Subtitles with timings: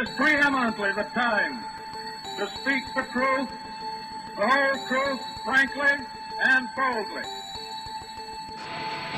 [0.00, 1.64] is preeminently the time
[2.36, 3.48] to speak the truth,
[4.36, 6.04] the whole truth, frankly
[6.44, 7.22] and boldly.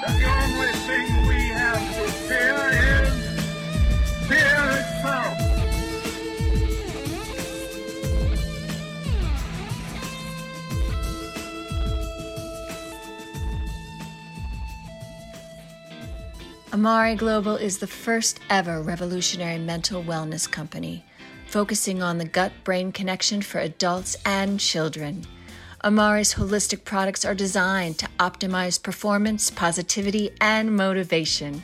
[0.01, 2.59] That the only thing we have to fear
[3.03, 5.58] is fear itself.
[16.71, 21.03] Amare Global is the first ever revolutionary mental wellness company,
[21.47, 25.27] focusing on the gut brain connection for adults and children.
[25.83, 31.63] Amare's holistic products are designed to optimize performance, positivity, and motivation.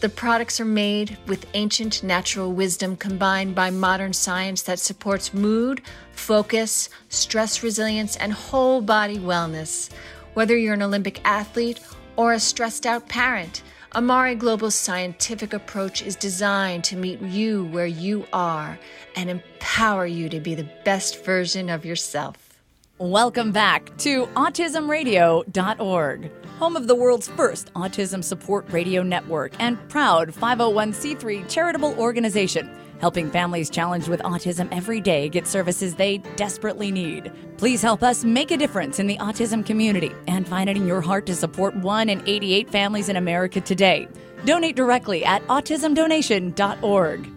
[0.00, 5.82] The products are made with ancient natural wisdom combined by modern science that supports mood,
[6.12, 9.90] focus, stress resilience, and whole body wellness.
[10.34, 11.80] Whether you're an Olympic athlete
[12.14, 13.64] or a stressed out parent,
[13.96, 18.78] Amare Global's scientific approach is designed to meet you where you are
[19.14, 22.58] and empower you to be the best version of yourself.
[22.98, 30.28] Welcome back to AutismRadio.org, home of the world's first autism support radio network and proud
[30.28, 32.68] 501c3 charitable organization
[33.00, 37.32] helping families challenged with autism every day get services they desperately need.
[37.58, 41.00] Please help us make a difference in the autism community and find it in your
[41.00, 44.08] heart to support 1 in 88 families in America today.
[44.44, 47.28] Donate directly at autismdonation.org.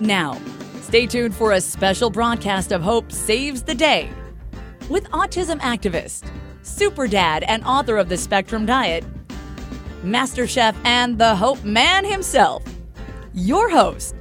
[0.00, 0.40] Now,
[0.80, 4.10] stay tuned for a special broadcast of Hope Saves the Day
[4.88, 6.28] with autism activist,
[6.62, 9.04] super dad, and author of the Spectrum Diet,
[10.02, 12.62] Master Chef, and the Hope Man himself,
[13.32, 14.14] your host,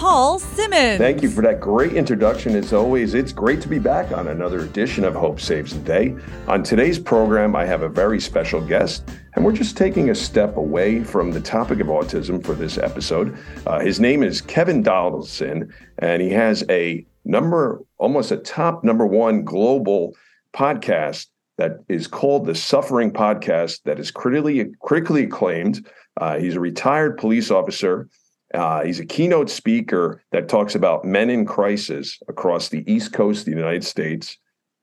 [0.00, 0.96] Paul Simmons.
[0.96, 2.56] Thank you for that great introduction.
[2.56, 6.16] As always, it's great to be back on another edition of Hope Saves the Day.
[6.48, 10.56] On today's program, I have a very special guest, and we're just taking a step
[10.56, 13.36] away from the topic of autism for this episode.
[13.66, 19.04] Uh, his name is Kevin Donaldson, and he has a number, almost a top number
[19.04, 20.16] one global
[20.54, 21.26] podcast
[21.58, 25.86] that is called the Suffering Podcast, that is critically critically acclaimed.
[26.18, 28.08] Uh, he's a retired police officer
[28.54, 33.40] uh, he's a keynote speaker that talks about men in crisis across the East Coast
[33.40, 34.36] of the United States.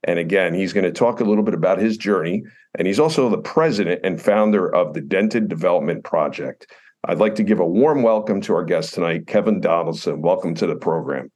[0.03, 2.43] And again, he's going to talk a little bit about his journey.
[2.77, 6.71] And he's also the president and founder of the Denton Development Project.
[7.05, 10.21] I'd like to give a warm welcome to our guest tonight, Kevin Donaldson.
[10.21, 11.31] Welcome to the program.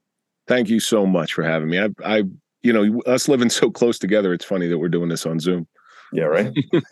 [0.47, 1.79] Thank you so much for having me.
[1.79, 2.23] I, I,
[2.61, 5.67] you know, us living so close together, it's funny that we're doing this on Zoom.
[6.13, 6.53] Yeah, right.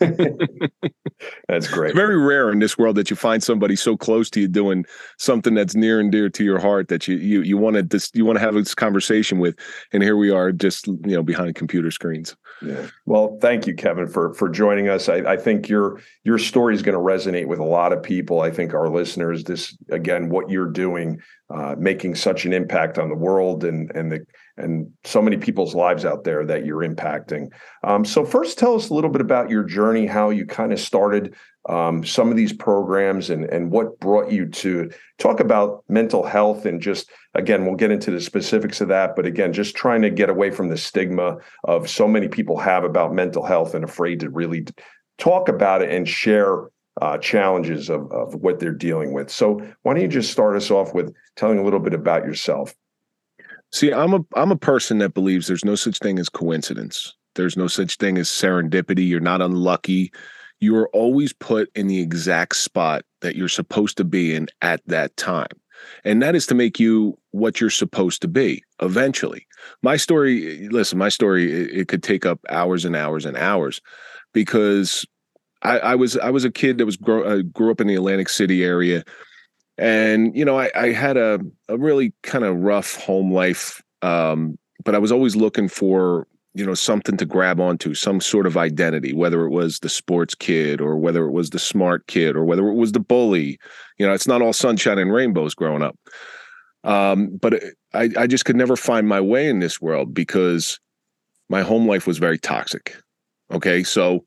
[1.48, 1.90] that's great.
[1.90, 4.86] It's very rare in this world that you find somebody so close to you doing
[5.18, 8.16] something that's near and dear to your heart that you you you want to just
[8.16, 9.58] you want to have this conversation with,
[9.92, 12.34] and here we are, just you know, behind computer screens.
[12.62, 12.86] Yeah.
[13.04, 15.08] Well, thank you, Kevin, for for joining us.
[15.08, 18.40] I, I think your your story is going to resonate with a lot of people.
[18.40, 19.44] I think our listeners.
[19.44, 21.20] This again, what you're doing,
[21.54, 24.24] uh, making such an impact on the world and and the
[24.60, 27.50] and so many people's lives out there that you're impacting.
[27.84, 30.80] Um, so, first, tell us a little bit about your journey, how you kind of
[30.80, 31.34] started
[31.68, 36.66] um, some of these programs, and and what brought you to talk about mental health.
[36.66, 40.10] And just again, we'll get into the specifics of that, but again, just trying to
[40.10, 44.20] get away from the stigma of so many people have about mental health and afraid
[44.20, 44.66] to really
[45.18, 46.70] talk about it and share
[47.00, 49.30] uh, challenges of, of what they're dealing with.
[49.30, 52.74] So, why don't you just start us off with telling a little bit about yourself?
[53.72, 57.14] See, I'm a I'm a person that believes there's no such thing as coincidence.
[57.34, 59.08] There's no such thing as serendipity.
[59.08, 60.12] You're not unlucky.
[60.58, 64.82] You are always put in the exact spot that you're supposed to be in at
[64.86, 65.46] that time.
[66.04, 69.46] And that is to make you what you're supposed to be eventually.
[69.82, 73.80] My story, listen, my story, it, it could take up hours and hours and hours
[74.34, 75.06] because
[75.62, 77.94] I, I was I was a kid that was grow, uh, grew up in the
[77.94, 79.04] Atlantic City area
[79.78, 84.58] and you know I, I had a, a really kind of rough home life um,
[84.84, 88.56] but i was always looking for you know something to grab onto some sort of
[88.56, 92.44] identity whether it was the sports kid or whether it was the smart kid or
[92.44, 93.58] whether it was the bully.
[93.98, 95.96] You know it's not all sunshine and rainbows growing up.
[96.82, 100.80] Um, but I, I just could never find my way in this world because
[101.50, 102.96] my home life was very toxic.
[103.52, 103.82] Okay?
[103.82, 104.24] So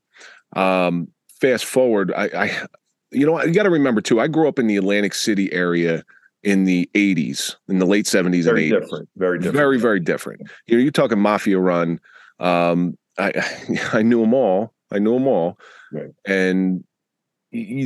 [0.54, 1.08] um,
[1.40, 2.66] fast forward I, I
[3.14, 4.20] you know, you got to remember too.
[4.20, 6.04] I grew up in the Atlantic City area
[6.42, 8.80] in the 80s, in the late 70s very and 80s.
[8.82, 9.56] Different, very different.
[9.56, 10.42] Very, very different.
[10.66, 12.00] You know, you're talking mafia run.
[12.38, 13.32] Um, I
[13.92, 14.74] I knew them all.
[14.90, 15.58] I knew them all.
[15.92, 16.10] Right.
[16.26, 16.84] And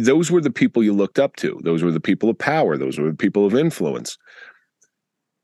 [0.03, 1.61] those were the people you looked up to.
[1.63, 2.77] Those were the people of power.
[2.77, 4.17] Those were the people of influence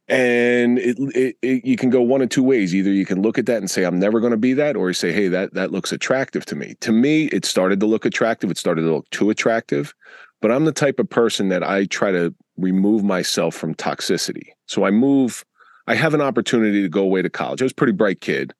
[0.06, 3.38] and it, it, it, you can go one of two ways either you can look
[3.38, 5.54] at that and say i'm never going to be that or you say hey that
[5.54, 8.92] that looks attractive to me to me it started to look attractive it started to
[8.92, 9.94] look too attractive
[10.42, 14.48] but i'm the type of person that i try to remove myself from toxicity.
[14.66, 15.44] So I move,
[15.86, 17.62] I have an opportunity to go away to college.
[17.62, 18.52] I was a pretty bright kid.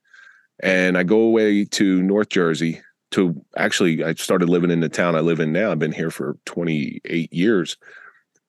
[0.61, 2.81] And I go away to North Jersey
[3.11, 5.73] to actually, I started living in the town I live in now.
[5.73, 7.77] I've been here for 28 years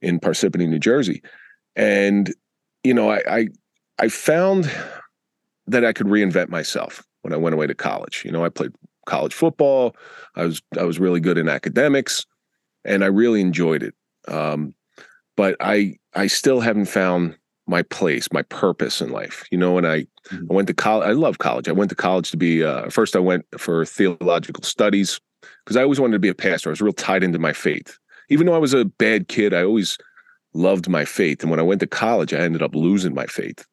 [0.02, 1.24] in Parsippany, New Jersey.
[1.76, 2.34] And,
[2.86, 3.48] you know, I, I,
[3.98, 4.72] I found
[5.68, 8.22] that I could reinvent myself when I went away to college.
[8.24, 8.72] You know, I played
[9.08, 9.96] college football.
[10.36, 12.26] I was I was really good in academics,
[12.84, 13.96] and I really enjoyed it.
[14.28, 14.76] Um,
[15.36, 17.36] but I I still haven't found
[17.68, 19.46] my place, my purpose in life.
[19.52, 20.46] You know, and I mm-hmm.
[20.52, 21.08] I went to college.
[21.08, 21.68] I love college.
[21.68, 23.16] I went to college to be uh, first.
[23.16, 25.20] I went for theological studies
[25.64, 26.70] because I always wanted to be a pastor.
[26.70, 27.98] I was real tied into my faith.
[28.30, 29.98] Even though I was a bad kid, I always
[30.56, 31.42] loved my faith.
[31.42, 33.66] And when I went to college, I ended up losing my faith.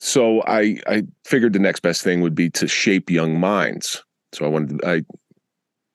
[0.00, 4.02] So I I figured the next best thing would be to shape young minds.
[4.32, 5.02] So I wanted I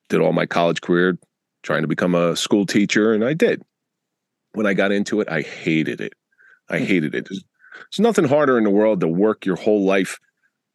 [0.08, 1.18] did all my college career
[1.62, 3.62] trying to become a school teacher, and I did.
[4.52, 6.12] When I got into it, I hated it.
[6.70, 6.84] I hmm.
[6.84, 7.26] hated it.
[7.28, 10.18] There's, there's nothing harder in the world to work your whole life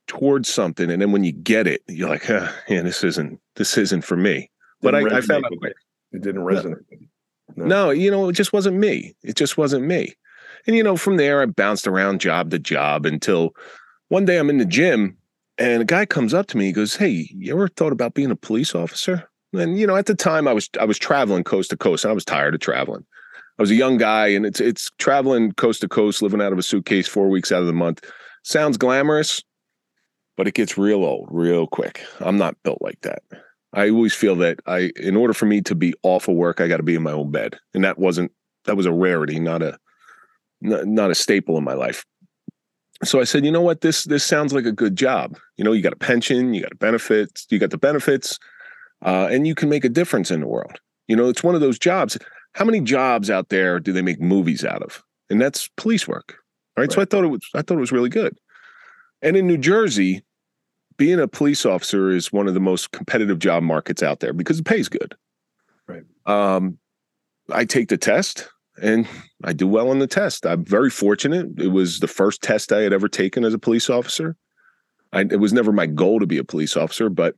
[0.07, 4.03] towards something, and then when you get it, you're like, yeah, this isn't this isn't
[4.03, 4.49] for me.
[4.81, 5.53] But I, I, found out
[6.11, 6.83] it didn't resonate.
[6.89, 6.97] No.
[7.56, 9.15] No, you know, it just wasn't me.
[9.24, 10.13] It just wasn't me.
[10.68, 13.56] And you know, from there, I bounced around job to job until
[14.09, 15.18] one day I'm in the gym
[15.57, 16.65] and a guy comes up to me.
[16.65, 20.06] He goes, "Hey, you ever thought about being a police officer?" And you know, at
[20.06, 22.62] the time, I was I was traveling coast to coast, and I was tired of
[22.62, 23.06] traveling.
[23.59, 26.59] I was a young guy, and it's it's traveling coast to coast, living out of
[26.59, 28.04] a suitcase four weeks out of the month.
[28.44, 29.44] Sounds glamorous,
[30.36, 32.04] but it gets real old real quick.
[32.19, 33.21] I'm not built like that.
[33.73, 36.68] I always feel that I, in order for me to be off of work, I
[36.68, 38.31] got to be in my own bed, and that wasn't
[38.65, 39.77] that was a rarity, not a
[40.62, 42.06] not, not a staple in my life
[43.03, 45.38] so I said, you know what, this this sounds like a good job.
[45.57, 48.38] You know, you got a pension, you got a benefits, you got the benefits,
[49.06, 50.79] uh, and you can make a difference in the world.
[51.07, 52.18] You know, it's one of those jobs.
[52.53, 55.03] How many jobs out there do they make movies out of?
[55.29, 56.35] And that's police work,
[56.77, 56.83] right?
[56.83, 56.91] right.
[56.91, 58.38] So I thought it was I thought it was really good.
[59.21, 60.23] And in New Jersey,
[61.01, 64.59] being a police officer is one of the most competitive job markets out there because
[64.59, 65.15] it pays good.
[65.88, 66.03] Right.
[66.27, 66.77] Um,
[67.50, 68.48] I take the test
[68.80, 69.07] and
[69.44, 70.45] I do well on the test.
[70.45, 71.59] I'm very fortunate.
[71.59, 74.36] It was the first test I had ever taken as a police officer.
[75.12, 77.36] I, it was never my goal to be a police officer, but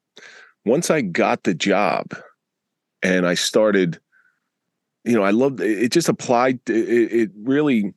[0.65, 2.13] once I got the job
[3.01, 3.97] and I started,
[5.05, 5.89] you know, I loved it.
[5.89, 6.59] Just applied.
[6.67, 7.93] It, it really,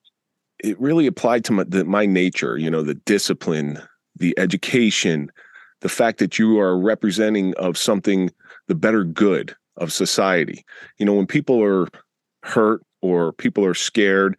[0.62, 2.56] it really applied to my, the, my nature.
[2.56, 3.82] You know, the discipline,
[4.14, 5.32] the education,
[5.80, 8.30] the fact that you are representing of something,
[8.68, 10.64] the better good of society.
[10.98, 11.88] You know, when people are
[12.42, 14.36] hurt or people are scared,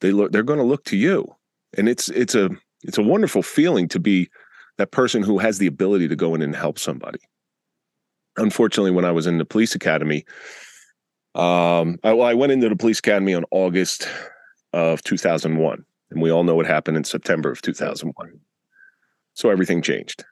[0.00, 1.34] they look they're going to look to you.
[1.76, 2.50] And it's it's a
[2.82, 4.28] it's a wonderful feeling to be
[4.78, 7.20] that person who has the ability to go in and help somebody.
[8.36, 10.24] Unfortunately, when I was in the police academy,
[11.36, 14.08] um, I, well, I went into the police academy on August
[14.72, 18.40] of 2001, and we all know what happened in September of 2001.
[19.34, 20.24] So everything changed.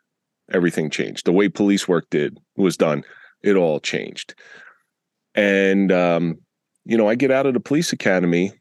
[0.53, 1.27] Everything changed.
[1.27, 3.05] The way police work did was done.
[3.43, 4.35] It all changed.
[5.35, 6.39] And um,
[6.85, 8.53] you know, I get out of the police academy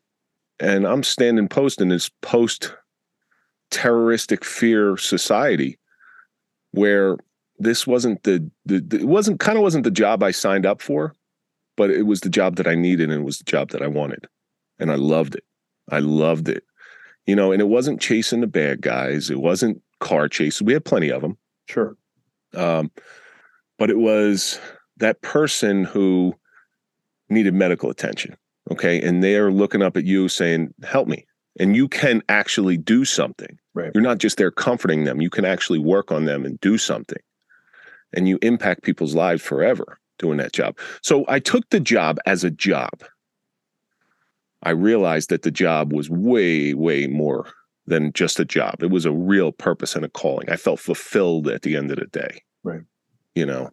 [0.59, 2.73] and I'm standing post in this post
[3.71, 5.79] terroristic fear society
[6.71, 7.17] where
[7.57, 10.81] this wasn't the, the, the it wasn't kind of wasn't the job I signed up
[10.81, 11.13] for,
[11.77, 13.88] but it was the job that I needed and it was the job that I
[13.88, 14.27] wanted.
[14.79, 15.43] And I loved it.
[15.89, 16.63] I loved it.
[17.27, 19.29] You know, and it wasn't chasing the bad guys.
[19.29, 20.62] It wasn't car chases.
[20.62, 21.38] We had plenty of them.
[21.71, 21.95] Sure.
[22.53, 22.91] Um,
[23.79, 24.59] but it was
[24.97, 26.35] that person who
[27.29, 28.35] needed medical attention.
[28.69, 29.01] Okay.
[29.01, 31.25] And they're looking up at you saying, help me.
[31.59, 33.57] And you can actually do something.
[33.73, 33.91] Right.
[33.93, 35.21] You're not just there comforting them.
[35.21, 37.21] You can actually work on them and do something.
[38.13, 40.77] And you impact people's lives forever doing that job.
[41.01, 43.03] So I took the job as a job.
[44.61, 47.47] I realized that the job was way, way more
[47.91, 48.81] than just a job.
[48.81, 50.50] It was a real purpose and a calling.
[50.50, 52.41] I felt fulfilled at the end of the day.
[52.63, 52.81] Right.
[53.36, 53.69] You know,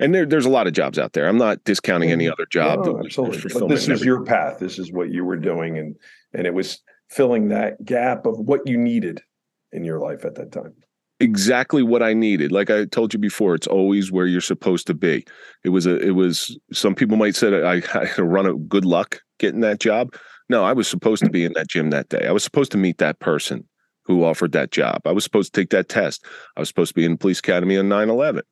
[0.00, 1.28] and there, there's a lot of jobs out there.
[1.28, 2.32] I'm not discounting any mm-hmm.
[2.32, 2.84] other job.
[2.84, 3.50] No, absolutely.
[3.52, 4.58] But this is your path.
[4.58, 5.94] This is what you were doing, and
[6.32, 9.20] and it was filling that gap of what you needed
[9.72, 10.74] in your life at that time.
[11.20, 12.50] Exactly what I needed.
[12.50, 15.24] Like I told you before, it's always where you're supposed to be.
[15.62, 15.96] It was a.
[15.98, 16.58] It was.
[16.72, 20.14] Some people might say I had to run a good luck getting that job.
[20.48, 22.26] No, I was supposed to be in that gym that day.
[22.26, 23.66] I was supposed to meet that person
[24.04, 25.00] who offered that job.
[25.06, 26.24] I was supposed to take that test.
[26.56, 28.42] I was supposed to be in the police academy on 9 11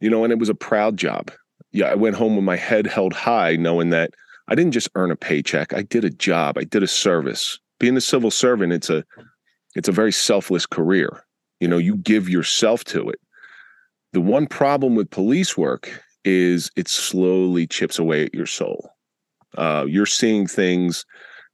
[0.00, 1.30] you know, and it was a proud job.
[1.72, 4.12] Yeah, I went home with my head held high, knowing that
[4.48, 5.74] I didn't just earn a paycheck.
[5.74, 6.56] I did a job.
[6.56, 7.58] I did a service.
[7.78, 9.04] Being a civil servant, it's a
[9.74, 11.24] it's a very selfless career.
[11.60, 13.20] You know, you give yourself to it.
[14.12, 18.90] The one problem with police work is it slowly chips away at your soul.
[19.56, 21.04] Uh, you're seeing things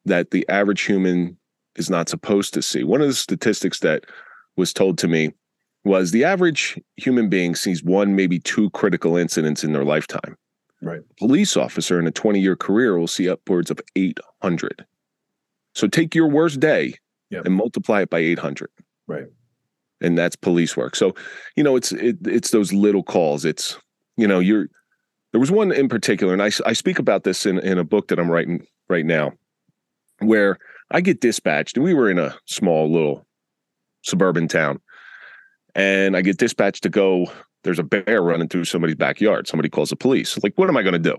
[0.04, 1.36] that the average human
[1.76, 2.84] is not supposed to see.
[2.84, 4.04] One of the statistics that
[4.56, 5.32] was told to me
[5.84, 10.36] was the average human being sees one, maybe two critical incidents in their lifetime.
[10.82, 11.00] Right.
[11.18, 14.84] Police officer in a 20 year career will see upwards of 800.
[15.74, 16.94] So take your worst day
[17.30, 17.46] Yep.
[17.46, 18.68] and multiply it by 800.
[19.08, 19.26] Right.
[20.00, 20.94] And that's police work.
[20.94, 21.14] So,
[21.56, 23.44] you know, it's it, it's those little calls.
[23.44, 23.78] It's,
[24.16, 24.68] you know, you're
[25.34, 28.06] there was one in particular, and I, I speak about this in, in a book
[28.06, 29.32] that I'm writing right now,
[30.20, 30.58] where
[30.92, 33.26] I get dispatched, and we were in a small little
[34.02, 34.80] suburban town,
[35.74, 37.26] and I get dispatched to go.
[37.64, 39.48] There's a bear running through somebody's backyard.
[39.48, 40.38] Somebody calls the police.
[40.40, 41.16] Like, what am I going to do?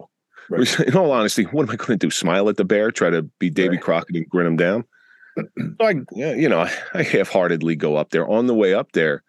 [0.50, 0.80] Right.
[0.80, 2.10] In all honesty, what am I going to do?
[2.10, 2.92] Smile at the bear?
[2.92, 3.82] Try to be Davy Right.
[3.82, 4.86] Crockett and grin him down?
[5.38, 8.26] so I, you know, I half-heartedly go up there.
[8.30, 9.24] On the way up there,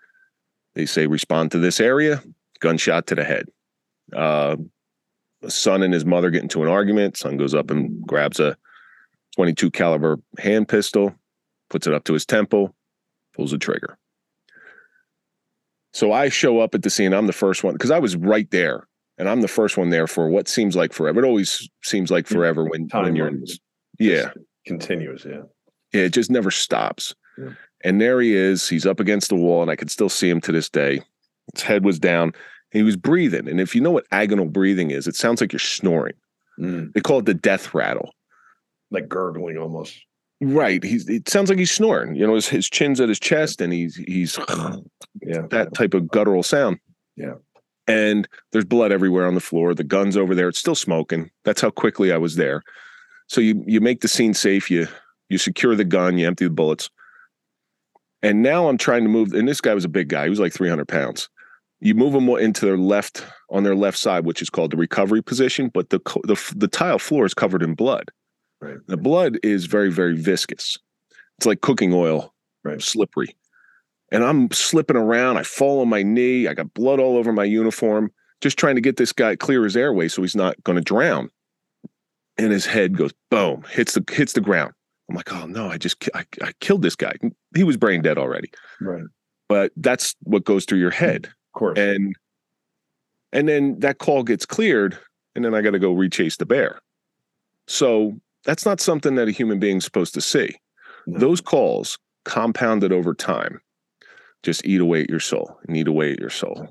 [0.76, 2.23] they say respond to this area.
[2.61, 3.47] Gunshot to the head.
[4.14, 4.55] Uh,
[5.49, 7.17] son and his mother get into an argument.
[7.17, 8.57] Son goes up and grabs a
[9.37, 11.15] 22 caliber hand pistol,
[11.71, 12.75] puts it up to his temple,
[13.35, 13.99] pulls the trigger.
[15.93, 17.15] So I show up at the scene.
[17.15, 18.87] I'm the first one because I was right there,
[19.17, 21.25] and I'm the first one there for what seems like forever.
[21.25, 22.35] It always seems like mm-hmm.
[22.35, 23.45] forever when Time when you're in.
[23.99, 24.31] Yeah,
[24.67, 25.25] Continuous.
[25.25, 25.43] Yeah.
[25.95, 27.15] yeah, it just never stops.
[27.38, 27.50] Yeah.
[27.83, 28.69] And there he is.
[28.69, 31.00] He's up against the wall, and I can still see him to this day.
[31.55, 32.33] His head was down.
[32.76, 33.49] He was breathing.
[33.49, 36.14] And if you know what agonal breathing is, it sounds like you're snoring.
[36.61, 36.92] Mm.
[36.92, 38.12] They call it the death rattle.
[38.90, 39.99] Like gurgling almost.
[40.40, 40.83] Right.
[40.85, 42.14] He's it sounds like he's snoring.
[42.14, 44.38] You know, his, his chin's at his chest and he's he's
[45.23, 45.42] Yeah.
[45.50, 46.78] that type of guttural sound.
[47.16, 47.35] Yeah.
[47.88, 49.75] And there's blood everywhere on the floor.
[49.75, 50.49] The gun's over there.
[50.49, 51.30] It's still smoking.
[51.45, 52.62] That's how quickly I was there.
[53.28, 54.71] So you you make the scene safe.
[54.71, 54.87] You
[55.28, 56.18] you secure the gun.
[56.18, 56.90] You empty the bullets.
[58.23, 59.33] And now I'm trying to move.
[59.33, 60.25] And this guy was a big guy.
[60.25, 61.28] He was like 300 pounds.
[61.87, 65.23] You move him into their left on their left side, which is called the recovery
[65.23, 65.71] position.
[65.73, 68.11] But the the the tile floor is covered in blood.
[68.61, 68.78] Right.
[68.88, 70.76] The blood is very very viscous.
[71.38, 72.83] It's like cooking oil, Right.
[72.83, 73.37] slippery.
[74.11, 75.37] And I'm slipping around.
[75.37, 76.49] I fall on my knee.
[76.49, 79.76] I got blood all over my uniform, just trying to get this guy clear his
[79.76, 81.31] airway so he's not going to drown.
[82.37, 84.73] And his head goes boom, hits the hits the ground.
[85.09, 87.14] I'm like, oh no, I just I, I killed this guy.
[87.55, 88.50] He was brain dead already.
[88.81, 89.05] Right.
[89.49, 91.28] But that's what goes through your head.
[91.57, 91.79] Course.
[91.79, 92.15] And
[93.33, 94.97] and then that call gets cleared,
[95.35, 96.81] and then I got to go rechase the bear.
[97.67, 100.55] So that's not something that a human being's supposed to see.
[101.07, 101.19] No.
[101.19, 103.61] Those calls compounded over time
[104.43, 106.69] just eat away at your soul and eat away at your soul.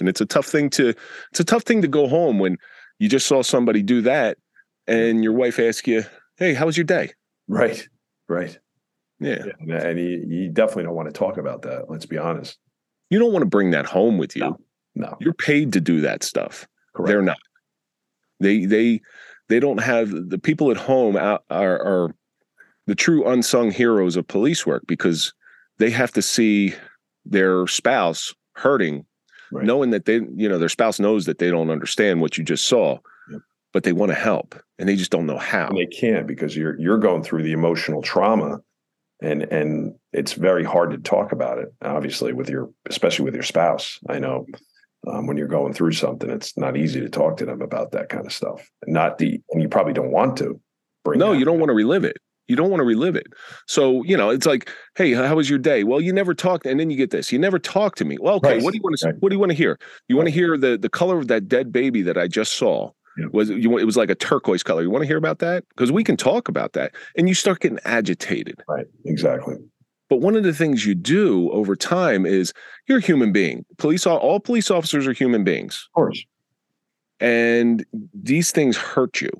[0.00, 0.94] And it's a tough thing to
[1.30, 2.56] it's a tough thing to go home when
[2.98, 4.38] you just saw somebody do that
[4.86, 6.04] and your wife asks you,
[6.36, 7.12] Hey, how was your day?
[7.46, 7.86] right.
[8.28, 8.58] Right.
[9.20, 9.44] Yeah.
[9.64, 9.86] Yeah.
[9.86, 11.90] And you, you definitely don't want to talk about that.
[11.90, 12.58] Let's be honest.
[13.10, 14.42] You don't want to bring that home with you.
[14.42, 14.58] No.
[14.94, 15.16] No.
[15.20, 16.66] You're paid to do that stuff.
[16.94, 17.08] Correct.
[17.08, 17.38] They're not.
[18.40, 19.00] They they
[19.48, 22.14] they don't have the people at home are, are
[22.86, 25.32] the true unsung heroes of police work because
[25.78, 26.74] they have to see
[27.24, 29.04] their spouse hurting,
[29.52, 29.64] Right.
[29.64, 32.66] knowing that they you know their spouse knows that they don't understand what you just
[32.66, 32.98] saw,
[33.30, 33.40] Yep.
[33.72, 35.68] but they want to help and they just don't know how.
[35.68, 38.58] And they can't because you're you're going through the emotional trauma
[39.20, 43.42] and and it's very hard to talk about it obviously with your especially with your
[43.42, 44.46] spouse i know
[45.06, 48.08] um, when you're going through something it's not easy to talk to them about that
[48.08, 50.60] kind of stuff not the and you probably don't want to
[51.04, 52.16] bring No, you don't want to relive it.
[52.48, 53.26] You don't want to relive it.
[53.66, 55.84] So, you know, it's like, hey, how was your day?
[55.84, 57.30] Well, you never talked, and then you get this.
[57.30, 58.16] You never talked to me.
[58.18, 58.62] Well, okay, Right.
[58.62, 59.78] what do you want to what do you want to hear?
[60.08, 62.90] You want to hear the the color of that dead baby that I just saw?
[63.18, 63.26] Yeah.
[63.32, 64.82] Was you it was like a turquoise color.
[64.82, 65.64] You want to hear about that?
[65.70, 66.92] Because we can talk about that.
[67.16, 68.62] And you start getting agitated.
[68.68, 69.56] right exactly
[70.08, 72.52] But one of the things you do over time is
[72.86, 73.64] you're a human being.
[73.78, 76.24] Police all, all police officers are human beings of course
[77.20, 77.84] and
[78.14, 79.30] these things hurt you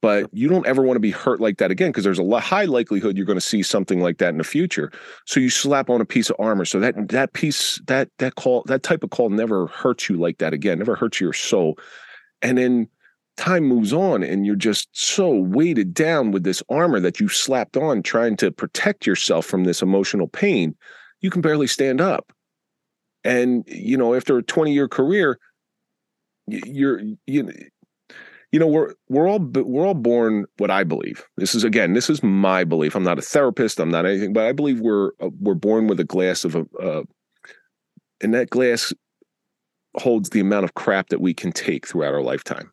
[0.00, 2.64] but you don't ever want to be hurt like that again because there's a high
[2.64, 4.90] likelihood you're going to see something like that in the future
[5.26, 8.62] so you slap on a piece of armor so that that piece that that call
[8.66, 11.76] that type of call never hurts you like that again never hurts your soul
[12.40, 12.88] and then
[13.38, 17.76] time moves on and you're just so weighted down with this armor that you slapped
[17.76, 20.74] on trying to protect yourself from this emotional pain
[21.20, 22.32] you can barely stand up.
[23.24, 25.38] And you know after a 20 year career
[26.46, 27.52] you're you
[28.52, 31.26] you know we're we're all we're all born what i believe.
[31.36, 32.94] This is again this is my belief.
[32.94, 33.80] I'm not a therapist.
[33.80, 36.64] I'm not anything but i believe we're uh, we're born with a glass of a
[36.80, 37.02] uh,
[38.20, 38.92] and that glass
[39.96, 42.70] holds the amount of crap that we can take throughout our lifetime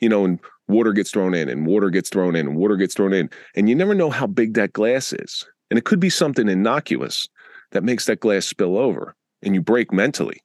[0.00, 0.38] you know and
[0.68, 3.68] water gets thrown in and water gets thrown in and water gets thrown in and
[3.68, 7.28] you never know how big that glass is and it could be something innocuous
[7.72, 10.38] that makes that glass spill over and you break mentally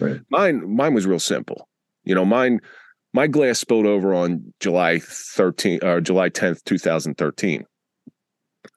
[0.00, 0.20] Right.
[0.30, 1.68] mine mine was real simple
[2.04, 2.60] you know mine
[3.12, 7.64] My glass spilled over on July 13 or uh, July 10th, 2013.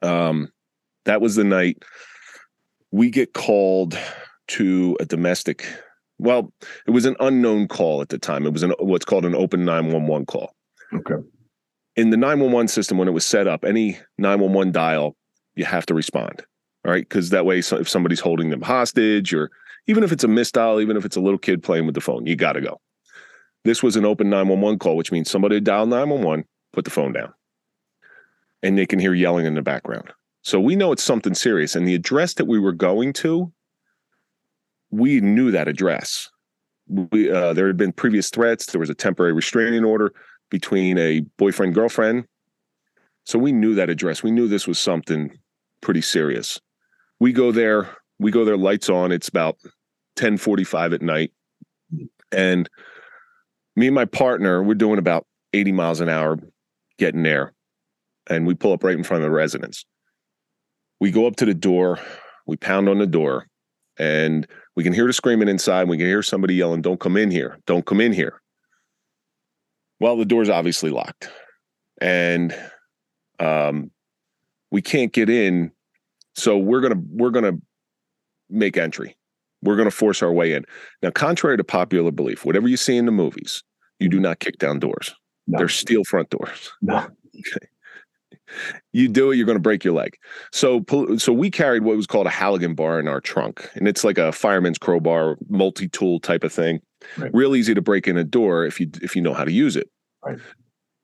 [0.02, 0.50] Um,
[1.06, 1.84] that was the night
[2.92, 3.98] we get called
[4.50, 5.66] to a domestic.
[6.24, 6.54] Well,
[6.88, 8.46] it was an unknown call at the time.
[8.46, 10.56] It was an what's called an open 911 call.
[10.94, 11.16] Okay.
[11.98, 15.18] In the 911 system, when it was set up, any 911 dial,
[15.56, 16.42] you have to respond.
[16.86, 17.08] All right.
[17.08, 19.52] Because that way, so if somebody's holding them hostage or
[19.88, 22.02] even if it's a missed dial, even if it's a little kid playing with the
[22.02, 22.80] phone, you got to go.
[23.66, 27.34] This was an open 911 call, which means somebody dialed 911, put the phone down,
[28.62, 30.14] and they can hear yelling in the background.
[30.42, 31.76] So we know it's something serious.
[31.76, 33.52] And the address that we were going to,
[34.94, 36.30] we knew that address.
[36.88, 38.68] We, uh, there had been previous threats.
[38.68, 40.14] There was a temporary restraining order
[40.52, 42.26] between a boyfriend girlfriend.
[43.24, 44.22] So we knew that address.
[44.22, 45.36] We knew this was something
[45.82, 46.62] pretty serious.
[47.20, 47.90] We go there.
[48.20, 48.58] We go there.
[48.58, 49.12] Lights on.
[49.12, 49.58] It's about
[50.16, 51.32] ten forty five at night,
[52.32, 52.70] and
[53.76, 56.38] me and my partner, we're doing about 80 miles an hour
[57.00, 57.54] getting there.
[58.30, 59.86] And we pull up right in front of the residence.
[61.00, 62.00] We go up to the door,
[62.46, 63.48] we pound on the door,
[63.98, 65.88] and we can hear the screaming inside.
[65.88, 67.60] We can hear somebody yelling, Don't come in here.
[67.66, 68.42] Don't come in here.
[70.00, 71.30] Well, the door's obviously locked.
[72.02, 72.56] And
[73.40, 73.92] um,
[74.72, 75.72] we can't get in.
[76.36, 77.58] So we're gonna we're gonna
[78.50, 79.18] make entry.
[79.62, 80.66] We're going to force our way in.
[81.02, 83.64] Now, contrary to popular belief, whatever you see in the movies,
[84.00, 85.16] you do not kick down doors.
[85.48, 85.58] No.
[85.58, 86.72] They're steel front doors.
[86.82, 87.08] No.
[87.36, 87.66] Okay.
[88.92, 90.16] You do it, you're going to break your leg.
[90.52, 90.84] So,
[91.18, 94.18] so we carried what was called a Halligan bar in our trunk, and it's like
[94.18, 96.80] a fireman's crowbar, multi-tool type of thing.
[97.18, 97.32] Right.
[97.34, 99.76] Real easy to break in a door if you if you know how to use
[99.76, 99.90] it.
[100.24, 100.40] Right.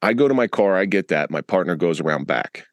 [0.01, 1.29] I go to my car, I get that.
[1.29, 2.65] My partner goes around back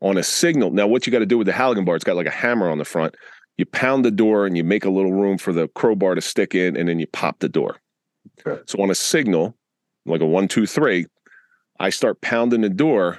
[0.00, 0.70] on a signal.
[0.70, 1.96] Now, what you got to do with the Halligan bar?
[1.96, 3.14] It's got like a hammer on the front
[3.58, 6.54] you pound the door and you make a little room for the crowbar to stick
[6.54, 7.76] in, and then you pop the door.
[8.46, 8.62] Okay.
[8.66, 9.56] So on a signal,
[10.06, 11.06] like a one, two, three,
[11.80, 13.18] I start pounding the door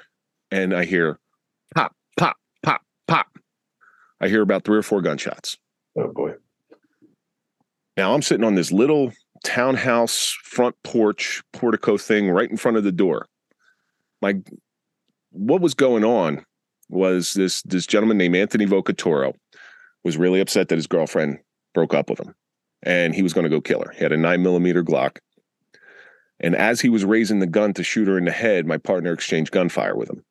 [0.52, 1.20] and I hear
[1.76, 3.28] pop, pop, pop, pop.
[4.22, 5.58] I hear about three or four gunshots.
[5.98, 6.34] Oh boy.
[7.98, 9.12] Now I'm sitting on this little
[9.44, 13.28] townhouse front porch portico thing right in front of the door.
[14.22, 14.36] My
[15.32, 16.46] what was going on
[16.90, 19.34] was this this gentleman named Anthony Vocatoro
[20.04, 21.40] was really upset that his girlfriend
[21.74, 22.34] broke up with him
[22.84, 23.92] and he was going to go kill her.
[23.92, 25.18] He had a nine millimeter Glock.
[26.42, 29.12] And as he was raising the gun to shoot her in the head, my partner
[29.12, 30.24] exchanged gunfire with him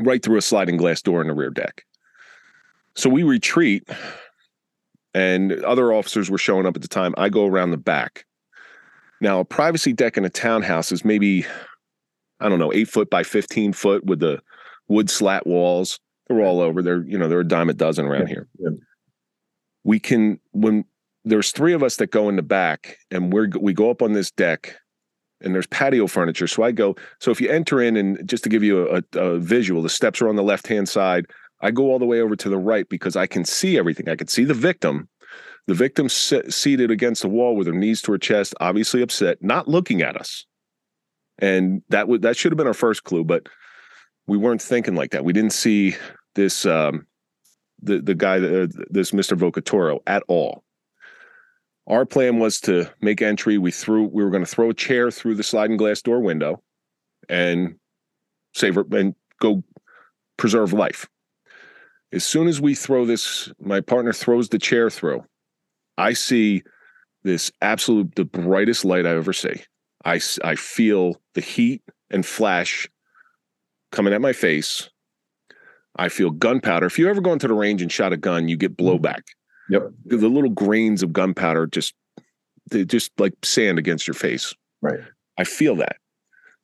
[0.00, 1.84] right through a sliding glass door in the rear deck.
[2.94, 3.88] So we retreat,
[5.14, 7.14] and other officers were showing up at the time.
[7.16, 8.26] I go around the back.
[9.20, 11.44] Now, a privacy deck in a townhouse is maybe,
[12.40, 14.40] I don't know, eight foot by 15 foot with the
[14.88, 16.00] wood slat walls.
[16.28, 16.82] They're all over.
[16.82, 18.46] They're you know they're a dime a dozen around here.
[18.58, 18.70] Yeah.
[19.82, 20.84] We can when
[21.24, 24.12] there's three of us that go in the back, and we're we go up on
[24.12, 24.76] this deck,
[25.40, 26.46] and there's patio furniture.
[26.46, 26.96] So I go.
[27.20, 30.20] So if you enter in, and just to give you a, a visual, the steps
[30.20, 31.26] are on the left hand side.
[31.62, 34.08] I go all the way over to the right because I can see everything.
[34.08, 35.08] I can see the victim.
[35.66, 39.68] The victim seated against the wall with her knees to her chest, obviously upset, not
[39.68, 40.46] looking at us.
[41.38, 43.48] And that would that should have been our first clue, but
[44.26, 45.24] we weren't thinking like that.
[45.24, 45.96] We didn't see
[46.34, 47.06] this um,
[47.82, 49.36] the the guy uh, this Mr.
[49.36, 50.64] Vocatoro at all.
[51.86, 53.58] Our plan was to make entry.
[53.58, 56.62] We threw we were going to throw a chair through the sliding glass door window
[57.28, 57.76] and
[58.54, 59.62] save her and go
[60.36, 61.08] preserve life.
[62.12, 65.24] As soon as we throw this, my partner throws the chair through.
[65.96, 66.62] I see
[67.22, 69.62] this absolute the brightest light I ever see.
[70.04, 72.88] I I feel the heat and flash
[73.92, 74.90] coming at my face
[75.96, 76.86] I feel gunpowder.
[76.86, 79.04] If you ever go into the range and shot a gun, you get mm-hmm.
[79.04, 79.22] blowback.
[79.70, 79.92] Yep.
[80.06, 81.94] The little grains of gunpowder just
[82.70, 84.52] they just like sand against your face.
[84.82, 85.00] Right.
[85.38, 85.96] I feel that.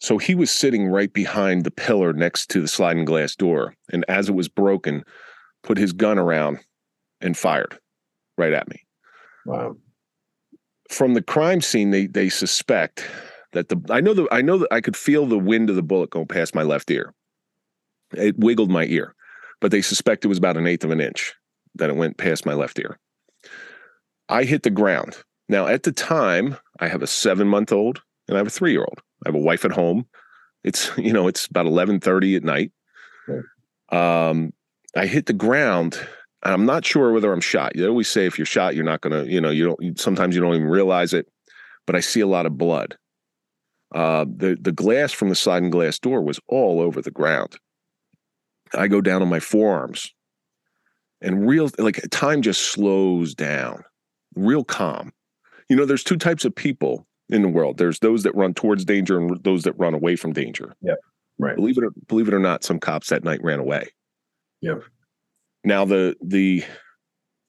[0.01, 3.75] So he was sitting right behind the pillar next to the sliding glass door.
[3.93, 5.05] And as it was broken,
[5.63, 6.59] put his gun around
[7.21, 7.79] and fired
[8.37, 8.85] right at me.
[9.47, 9.77] Wow.
[10.91, 13.09] From the crime scene, they they suspect
[13.53, 15.83] that the I know that I know that I could feel the wind of the
[15.83, 17.15] bullet go past my left ear.
[18.13, 19.15] It wiggled my ear,
[19.61, 21.35] but they suspect it was about an eighth of an inch
[21.79, 22.99] that it went past my left ear.
[24.29, 25.17] I hit the ground.
[25.49, 28.73] Now, at the time, I have a seven month old and I have a three
[28.73, 29.01] year old.
[29.25, 30.07] I have a wife at home.
[30.65, 32.73] It's, you know, it's about 1130 at night.
[33.91, 34.53] Um,
[34.97, 35.99] I hit the ground.
[36.43, 37.77] I'm not sure whether I'm shot.
[37.77, 40.35] You always say if you're shot, you're not going to, you know, you don't, sometimes
[40.35, 41.29] you don't even realize it,
[41.87, 42.97] but I see a lot of blood.
[43.95, 47.57] Uh, the, the glass from the sliding glass door was all over the ground.
[48.75, 50.13] I go down on my forearms
[51.21, 53.85] and real like time just slows down,
[54.35, 55.13] real calm.
[55.69, 57.79] You know, there's two types of people in the world.
[57.79, 60.75] There's those that run towards danger and those that run away from danger.
[60.81, 60.95] Yeah.
[61.39, 61.57] Right.
[61.57, 63.89] Believe it or believe it or not, some cops that night ran away.
[64.63, 64.83] Yep.
[65.65, 66.65] Now the the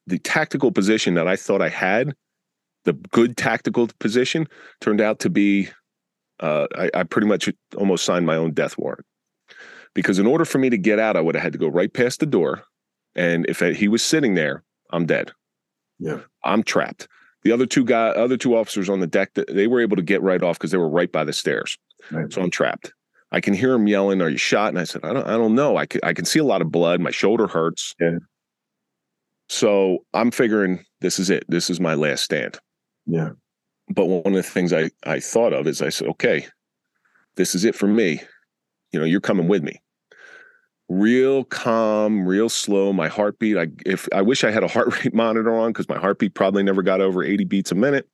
[0.06, 2.14] the tactical position that I thought I had,
[2.84, 4.46] the good tactical position,
[4.80, 5.68] turned out to be
[6.40, 9.04] uh, I, I pretty much almost signed my own death warrant
[9.94, 11.92] because in order for me to get out, I would have had to go right
[11.92, 12.62] past the door,
[13.18, 15.32] and if he was sitting there, I'm dead.
[15.98, 17.08] Yeah, I'm trapped.
[17.42, 20.22] The other two guy, other two officers on the deck, they were able to get
[20.22, 21.76] right off because they were right by the stairs.
[22.10, 22.32] Right.
[22.32, 22.92] So I'm trapped.
[23.30, 25.54] I can hear him yelling, "Are you shot?" And I said, "I don't, I don't
[25.54, 25.76] know.
[25.76, 27.00] I can, I can see a lot of blood.
[27.00, 28.18] My shoulder hurts." Yeah.
[29.48, 31.44] So I'm figuring this is it.
[31.48, 32.58] This is my last stand.
[33.06, 33.30] Yeah.
[33.88, 36.46] But one of the things I I thought of is I said, "Okay,
[37.36, 38.20] this is it for me.
[38.92, 39.80] You know, you're coming with me."
[40.88, 42.92] Real calm, real slow.
[42.92, 43.58] My heartbeat.
[43.58, 46.62] I if I wish I had a heart rate monitor on because my heartbeat probably
[46.62, 48.08] never got over 80 beats a minute.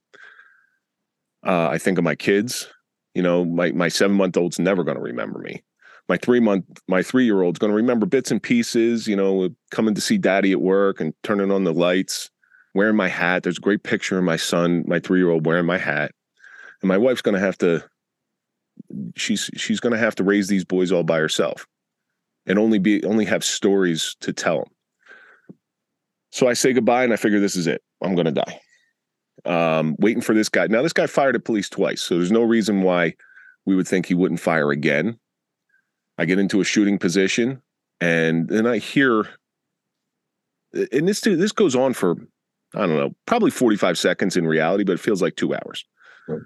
[1.47, 2.69] Uh, I think of my kids
[3.15, 5.63] you know, my my seven month old's never going to remember me.
[6.09, 9.07] My three month, my three year old's going to remember bits and pieces.
[9.07, 12.31] You know, coming to see daddy at work and turning on the lights,
[12.75, 13.43] wearing my hat.
[13.43, 16.13] There's a great picture of my son, my three year old, wearing my hat,
[16.83, 17.85] and my wife's going to have to.
[19.17, 21.67] She's she's going to have to raise these boys all by herself,
[22.47, 25.57] and only be only have stories to tell them.
[26.31, 27.83] So I say goodbye, and I figure this is it.
[28.03, 28.61] I'm going to die
[29.45, 30.67] um, waiting for this guy.
[30.67, 33.15] Now, this guy fired at police twice, so there's no reason why
[33.67, 35.19] we would think he wouldn't fire again.
[36.19, 37.61] I get into a shooting position,
[38.01, 39.29] and then I hear,
[40.73, 42.17] and this this goes on for
[42.75, 45.85] I don't know, probably 45 seconds in reality, but it feels like two hours.
[46.29, 46.41] Right.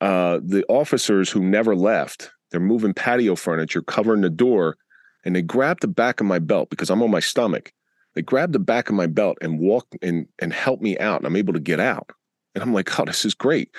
[0.00, 4.78] Uh, the officers who never left, they're moving patio furniture, covering the door,
[5.26, 7.70] and they grab the back of my belt because I'm on my stomach.
[8.14, 11.26] They grab the back of my belt and walk and and help me out and
[11.26, 12.12] i'm able to get out.
[12.54, 13.74] And i'm like oh this is great.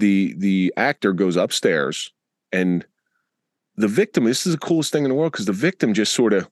[0.00, 2.12] The the actor goes upstairs
[2.50, 2.84] and
[3.76, 6.32] the victim this is the coolest thing in the world because the victim just sort
[6.32, 6.48] of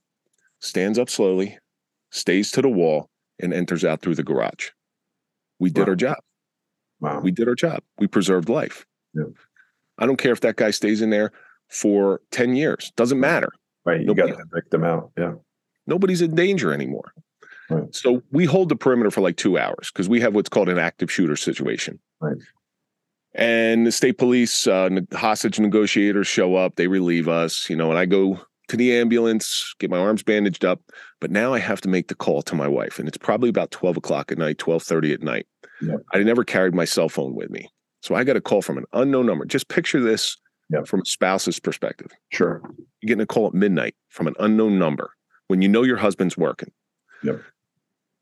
[0.59, 1.57] stands up slowly
[2.11, 3.09] stays to the wall
[3.41, 4.69] and enters out through the garage.
[5.59, 5.89] We did wow.
[5.89, 6.17] our job.
[7.01, 7.19] Wow.
[7.19, 7.81] We did our job.
[7.99, 8.85] We preserved life.
[9.13, 9.25] Yeah.
[9.97, 11.31] I don't care if that guy stays in there
[11.69, 13.49] for 10 years doesn't matter
[13.85, 15.33] right you Nobody, got the them out yeah
[15.87, 17.13] Nobody's in danger anymore.
[17.69, 17.93] Right.
[17.93, 20.77] So we hold the perimeter for like two hours because we have what's called an
[20.77, 21.99] active shooter situation.
[22.19, 22.37] Right.
[23.35, 26.75] And the state police uh, hostage negotiators show up.
[26.75, 30.63] They relieve us, you know, and I go to the ambulance, get my arms bandaged
[30.63, 30.81] up.
[31.19, 33.71] But now I have to make the call to my wife, and it's probably about
[33.71, 35.47] twelve o'clock at night, twelve thirty at night.
[35.81, 36.01] Yep.
[36.13, 37.69] I never carried my cell phone with me,
[38.03, 39.45] so I got a call from an unknown number.
[39.45, 40.35] Just picture this
[40.69, 40.87] yep.
[40.87, 42.11] from a spouse's perspective.
[42.33, 42.61] Sure,
[43.01, 45.11] you're getting a call at midnight from an unknown number
[45.47, 46.69] when you know your husband's working.
[47.23, 47.41] Yep.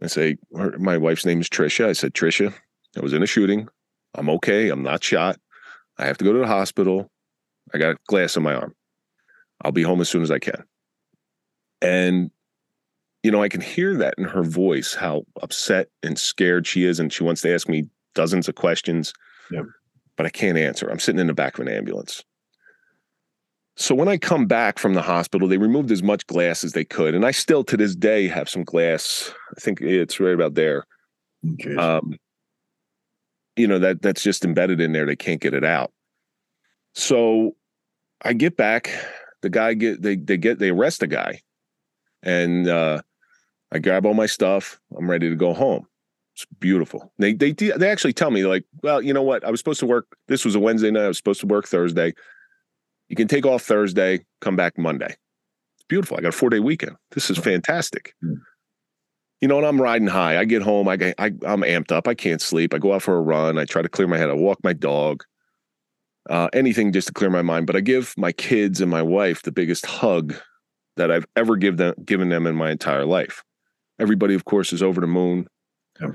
[0.03, 1.87] I say, my wife's name is Trisha.
[1.87, 2.53] I said, Trisha,
[2.95, 3.67] I was in a shooting.
[4.15, 4.69] I'm okay.
[4.69, 5.39] I'm not shot.
[5.97, 7.09] I have to go to the hospital.
[7.73, 8.75] I got a glass in my arm.
[9.63, 10.63] I'll be home as soon as I can.
[11.81, 12.29] And,
[13.23, 16.99] you know, I can hear that in her voice, how upset and scared she is.
[16.99, 19.13] And she wants to ask me dozens of questions,
[19.51, 19.65] yep.
[20.17, 20.89] but I can't answer.
[20.89, 22.23] I'm sitting in the back of an ambulance.
[23.77, 26.83] So when I come back from the hospital, they removed as much glass as they
[26.83, 29.33] could, and I still to this day have some glass.
[29.57, 30.85] I think it's right about there.
[31.53, 31.75] Okay.
[31.75, 32.17] Um,
[33.55, 35.05] you know that that's just embedded in there.
[35.05, 35.91] They can't get it out.
[36.93, 37.55] So
[38.23, 38.91] I get back.
[39.41, 41.41] The guy get they they get they arrest the guy,
[42.21, 43.01] and uh,
[43.71, 44.79] I grab all my stuff.
[44.95, 45.87] I'm ready to go home.
[46.33, 47.11] It's beautiful.
[47.19, 49.43] They they they actually tell me like, well, you know what?
[49.43, 50.07] I was supposed to work.
[50.27, 51.03] This was a Wednesday night.
[51.03, 52.13] I was supposed to work Thursday.
[53.09, 55.13] You can take off Thursday, come back Monday.
[55.75, 56.17] It's beautiful.
[56.17, 56.95] I got a four day weekend.
[57.11, 58.15] This is fantastic.
[58.23, 58.35] Mm.
[59.41, 60.37] You know, and I'm riding high.
[60.37, 60.87] I get home.
[60.87, 62.07] I, get, I I'm amped up.
[62.07, 62.73] I can't sleep.
[62.73, 63.57] I go out for a run.
[63.57, 64.29] I try to clear my head.
[64.29, 65.23] I walk my dog.
[66.29, 67.67] Uh, anything just to clear my mind.
[67.67, 70.35] But I give my kids and my wife the biggest hug
[70.95, 73.43] that I've ever give them, given them in my entire life.
[73.99, 75.47] Everybody, of course, is over the moon.
[76.01, 76.11] Yeah.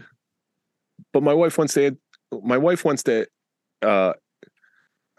[1.12, 1.96] But my wife wants to.
[2.42, 3.26] My wife wants to.
[3.82, 4.12] Uh,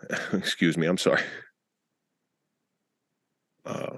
[0.34, 0.88] excuse me.
[0.88, 1.22] I'm sorry.
[3.66, 3.98] Uh,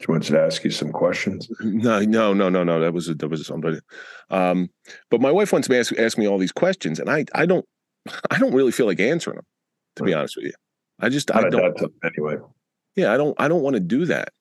[0.00, 1.48] she wants to ask you some questions.
[1.60, 2.80] No, no, no, no, no.
[2.80, 3.80] That was that was somebody.
[4.30, 4.70] Um,
[5.10, 7.66] but my wife wants to ask ask me all these questions, and I I don't
[8.30, 9.46] I don't really feel like answering them.
[9.96, 10.52] To be honest with you,
[11.00, 12.36] I just Not I don't anyway.
[12.94, 14.32] Yeah, I don't I don't want to do that.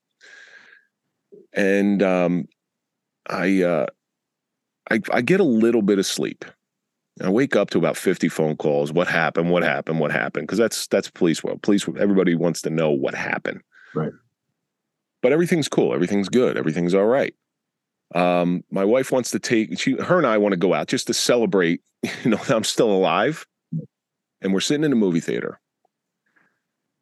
[1.54, 2.46] And um,
[3.28, 3.88] I uh,
[4.91, 6.45] I I get a little bit of sleep.
[7.21, 8.93] I wake up to about 50 phone calls.
[8.93, 9.50] What happened?
[9.50, 10.00] What happened?
[10.00, 10.47] What happened?
[10.47, 11.62] Because that's that's police world.
[11.62, 13.62] Police everybody wants to know what happened.
[13.95, 14.12] Right.
[15.21, 15.93] But everything's cool.
[15.93, 16.58] Everything's good.
[16.58, 17.34] Everything's all right.
[18.15, 21.08] Um, my wife wants to take she her and I want to go out just
[21.08, 21.82] to celebrate,
[22.23, 23.45] you know, that I'm still alive.
[24.41, 25.60] And we're sitting in a movie theater.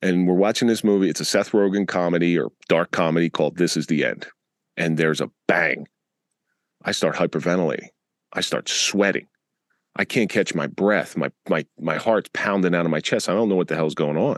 [0.02, 1.10] And we're watching this movie.
[1.10, 4.28] It's a Seth Rogen comedy or dark comedy called This Is the End.
[4.78, 5.88] And there's a bang.
[6.86, 7.88] I start hyperventilating.
[8.32, 9.28] I start sweating.
[9.96, 11.18] I can't catch my breath.
[11.18, 13.28] My my my heart's pounding out of my chest.
[13.28, 14.38] I don't know what the hell's going on.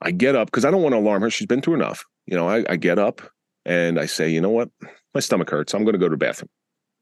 [0.00, 1.30] I get up because I don't want to alarm her.
[1.30, 2.04] She's been through enough.
[2.26, 3.20] You know, I, I get up
[3.64, 4.70] and I say, you know what?
[5.14, 5.74] My stomach hurts.
[5.74, 6.48] I'm going to go to the bathroom.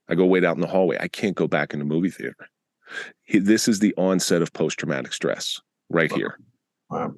[0.09, 0.99] I go wait out in the hallway.
[1.01, 2.49] I can't go back in the movie theater.
[3.33, 6.39] This is the onset of post traumatic stress right here.
[6.91, 7.15] Wow.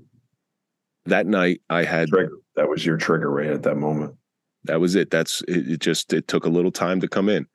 [1.06, 2.36] That night, I had trigger.
[2.54, 4.14] that was your trigger right at that moment.
[4.64, 5.10] That was it.
[5.10, 5.80] That's it, it.
[5.80, 7.46] Just it took a little time to come in.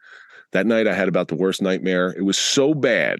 [0.52, 2.13] That night, I had about the worst nightmare.
[2.17, 3.20] It was so bad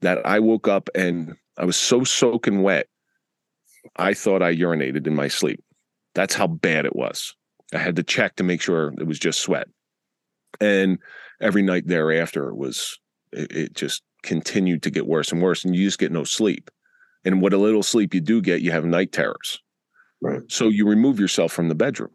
[0.00, 2.86] that I woke up and I was so soaking wet.
[3.96, 5.62] I thought I urinated in my sleep.
[6.14, 7.34] That's how bad it was.
[7.72, 9.68] I had to check to make sure it was just sweat.
[10.60, 10.98] And
[11.40, 12.98] every night thereafter it was
[13.32, 16.70] it, it just continued to get worse and worse, and you just get no sleep.
[17.24, 19.60] And what a little sleep you do get, you have night terrors.
[20.20, 20.42] Right.
[20.48, 22.10] So you remove yourself from the bedroom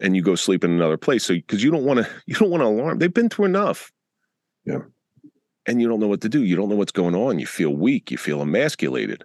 [0.00, 1.24] and you go sleep in another place.
[1.24, 2.98] So because you don't want to, you don't want to alarm.
[2.98, 3.92] They've been through enough.
[4.64, 4.80] Yeah.
[5.66, 6.44] And you don't know what to do.
[6.44, 7.38] You don't know what's going on.
[7.38, 8.10] You feel weak.
[8.10, 9.24] You feel emasculated.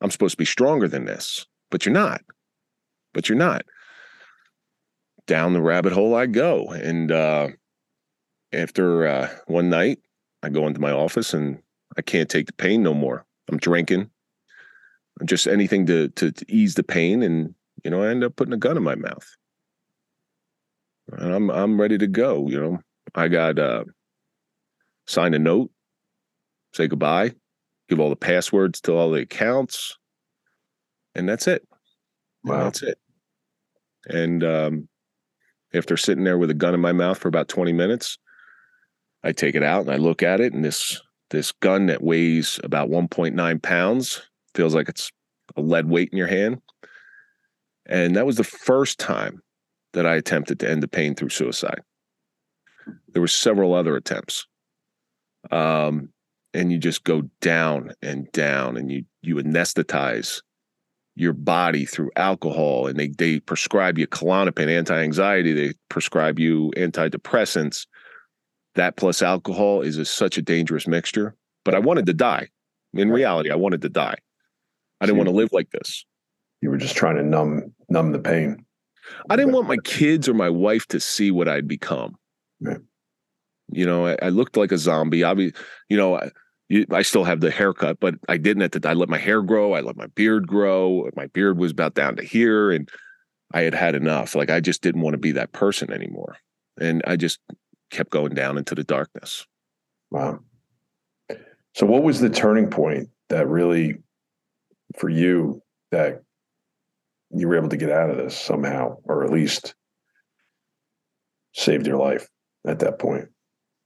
[0.00, 2.22] I'm supposed to be stronger than this, but you're not.
[3.14, 3.64] But you're not.
[5.26, 6.66] Down the rabbit hole I go.
[6.68, 7.48] And uh,
[8.52, 10.00] after uh, one night,
[10.42, 11.62] I go into my office and
[11.96, 13.24] I can't take the pain no more.
[13.48, 14.10] I'm drinking,
[15.24, 18.52] just anything to, to, to ease the pain, and you know I end up putting
[18.52, 19.36] a gun in my mouth.
[21.12, 22.48] And I'm I'm ready to go.
[22.48, 22.78] You know,
[23.14, 23.84] I got uh,
[25.06, 25.70] sign a note,
[26.74, 27.32] say goodbye,
[27.88, 29.96] give all the passwords to all the accounts,
[31.14, 31.66] and that's it.
[32.44, 32.54] Wow.
[32.54, 32.98] And that's it.
[34.08, 34.88] And um,
[35.74, 38.18] after sitting there with a gun in my mouth for about 20 minutes,
[39.22, 42.60] I take it out and I look at it, and this this gun that weighs
[42.62, 44.22] about 1.9 pounds
[44.54, 45.10] feels like it's
[45.56, 46.62] a lead weight in your hand.
[47.86, 49.42] And that was the first time
[49.96, 51.80] that I attempted to end the pain through suicide.
[53.08, 54.46] There were several other attempts.
[55.50, 56.10] Um,
[56.52, 60.42] and you just go down and down and you you anesthetize
[61.14, 67.86] your body through alcohol and they they prescribe you Klonopin anti-anxiety they prescribe you antidepressants
[68.74, 72.48] that plus alcohol is a, such a dangerous mixture but I wanted to die
[72.94, 74.16] in reality I wanted to die
[75.00, 76.04] I didn't want to live like this
[76.60, 78.65] You were just trying to numb numb the pain.
[79.30, 82.16] I didn't want my kids or my wife to see what I'd become
[82.60, 82.80] Right.
[83.70, 85.52] you know I, I looked like a zombie I be,
[85.88, 86.30] you know I,
[86.68, 89.42] you, I still have the haircut, but I didn't at the I let my hair
[89.42, 89.74] grow.
[89.74, 91.08] I let my beard grow.
[91.14, 92.88] My beard was about down to here, and
[93.52, 94.34] I had had enough.
[94.34, 96.36] Like I just didn't want to be that person anymore,
[96.80, 97.38] and I just
[97.90, 99.46] kept going down into the darkness.
[100.10, 100.40] Wow.
[101.74, 103.98] So, what was the turning point that really,
[104.98, 106.22] for you, that
[107.34, 109.74] you were able to get out of this somehow, or at least
[111.52, 112.28] saved your life
[112.66, 113.28] at that point?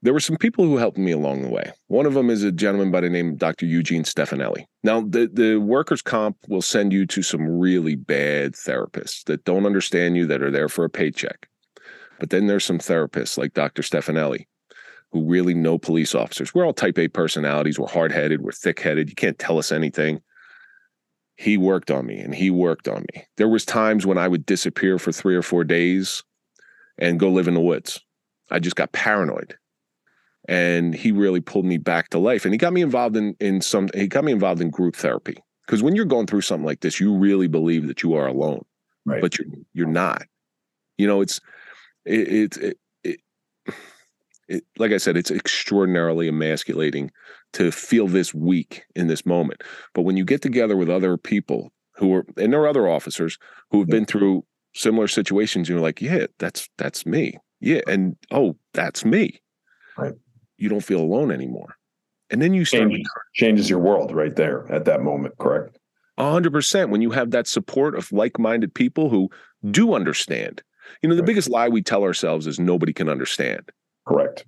[0.03, 1.71] There were some people who helped me along the way.
[1.87, 3.67] One of them is a gentleman by the name of Dr.
[3.67, 4.65] Eugene Stefanelli.
[4.83, 9.67] Now, the, the workers' comp will send you to some really bad therapists that don't
[9.67, 11.47] understand you, that are there for a paycheck.
[12.19, 13.83] But then there's some therapists like Dr.
[13.83, 14.47] Stefanelli
[15.11, 16.53] who really know police officers.
[16.53, 17.77] We're all type A personalities.
[17.77, 18.41] We're hard headed.
[18.41, 19.09] We're thick headed.
[19.09, 20.21] You can't tell us anything.
[21.41, 23.25] He worked on me and he worked on me.
[23.37, 26.23] There was times when I would disappear for three or four days
[26.99, 27.99] and go live in the woods.
[28.51, 29.57] I just got paranoid
[30.47, 33.61] and he really pulled me back to life and he got me involved in in
[33.61, 36.81] some he got me involved in group therapy because when you're going through something like
[36.81, 38.63] this you really believe that you are alone
[39.05, 39.21] Right.
[39.21, 40.23] but you're you're not
[40.97, 41.39] you know it's
[42.05, 43.19] it it, it, it,
[44.47, 47.11] it like i said it's extraordinarily emasculating
[47.53, 49.61] to feel this weak in this moment
[49.93, 53.37] but when you get together with other people who are and there are other officers
[53.69, 58.55] who have been through similar situations you're like yeah that's that's me yeah and oh
[58.73, 59.39] that's me
[59.97, 60.13] Right.
[60.57, 61.75] you don't feel alone anymore
[62.29, 65.77] and then you start Changes, changes your world right there at that moment, correct?
[66.17, 69.29] hundred percent when you have that support of like-minded people who
[69.69, 70.63] do understand.
[71.01, 71.27] You know, the Right.
[71.27, 73.69] biggest lie we tell ourselves is nobody can understand.
[74.07, 74.45] Correct.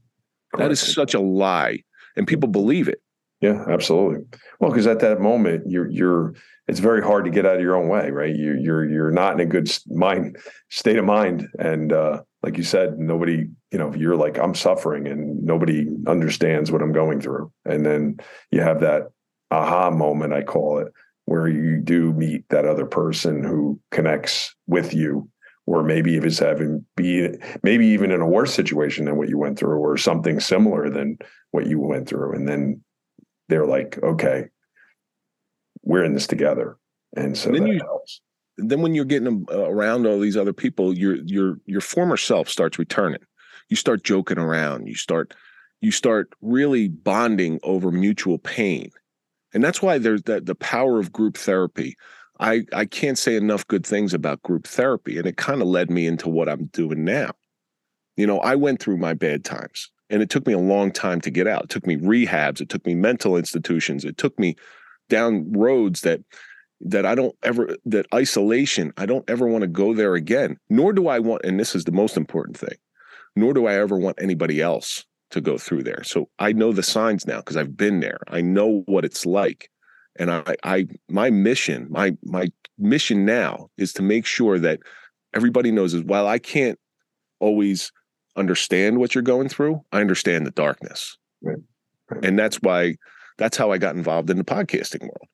[0.58, 1.84] That is such a lie,
[2.16, 3.02] and people believe it.
[3.42, 4.26] Yeah, absolutely.
[4.60, 6.34] Well, because at that moment, you're you're
[6.70, 8.34] it's very hard to get out of your own way, right?
[8.34, 10.38] You're you're you're not in a good mind
[10.70, 15.08] state of mind, and uh, like you said, nobody, you know, you're like I'm suffering,
[15.08, 18.18] and nobody understands what I'm going through, and then
[18.50, 19.10] you have that
[19.52, 20.94] aha moment, I call it,
[21.26, 25.30] where you do meet that other person who connects with you
[25.66, 27.30] or maybe if it's having be
[27.64, 31.18] maybe even in a worse situation than what you went through or something similar than
[31.52, 32.34] what you went through.
[32.34, 32.82] And then
[33.50, 34.50] they're like okay
[35.84, 36.78] we're in this together.
[37.16, 38.22] And so and then you, helps.
[38.58, 42.50] then when you're getting uh, around all these other people your your your former self
[42.50, 43.22] starts returning.
[43.70, 44.88] You start joking around.
[44.88, 45.34] You start
[45.82, 48.92] you start really bonding over mutual pain.
[49.54, 51.96] And that's why there's that the power of group therapy
[52.40, 55.18] I, I can't say enough good things about group therapy.
[55.18, 57.32] And it kind of led me into what I'm doing now.
[58.18, 61.22] You know, I went through my bad times and it took me a long time
[61.22, 61.64] to get out.
[61.64, 64.56] It took me rehabs, it took me mental institutions, it took me
[65.10, 66.22] down roads that
[66.86, 70.58] that I don't ever that isolation, I don't ever want to go there again.
[70.70, 72.78] Nor do I want, and this is the most important thing,
[73.36, 76.04] nor do I ever want anybody else to go through there.
[76.04, 78.20] So I know the signs now because I've been there.
[78.28, 79.70] I know what it's like.
[80.18, 84.80] And I, I, my mission, my my mission now is to make sure that
[85.34, 86.80] everybody knows is while I can't
[87.40, 87.92] always
[88.36, 91.18] understand what you're going through, I understand the darkness.
[91.42, 91.58] Right.
[92.10, 92.26] Right.
[92.26, 92.96] And that's why
[93.38, 95.28] that's how I got involved in the podcasting world.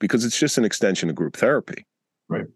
[0.00, 1.86] Because it's just an extension of group therapy.
[2.28, 2.46] Right.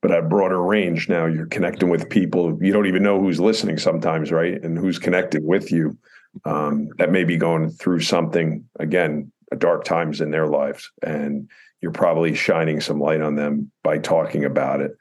[0.00, 2.58] But at broader range now, you're connecting with people.
[2.62, 4.62] You don't even know who's listening sometimes, right?
[4.62, 5.96] And who's connected with you
[6.44, 11.48] um, that may be going through something again dark times in their lives and
[11.80, 14.92] you're probably shining some light on them by talking about it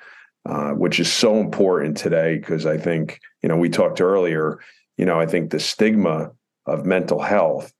[0.45, 4.59] uh, which is so important today because i think you know we talked earlier
[4.97, 6.31] you know i think the stigma
[6.65, 7.73] of mental health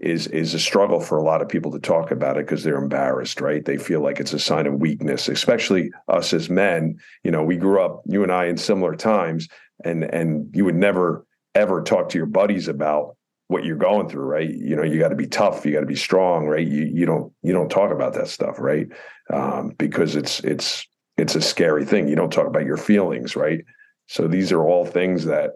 [0.00, 2.82] is is a struggle for a lot of people to talk about it because they're
[2.82, 3.64] embarrassed right?
[3.64, 6.98] They feel like it's a sign of weakness especially us as men.
[7.22, 9.46] You know we grew up you and i in similar times
[9.84, 13.16] and and you would never ever talk to your buddies about
[13.50, 14.48] what you're going through, right?
[14.48, 16.66] You know, you got to be tough, you got to be strong, right?
[16.66, 18.86] You you don't you don't talk about that stuff, right?
[19.28, 20.86] Um, because it's it's
[21.16, 22.06] it's a scary thing.
[22.06, 23.64] You don't talk about your feelings, right?
[24.06, 25.50] So these are all things that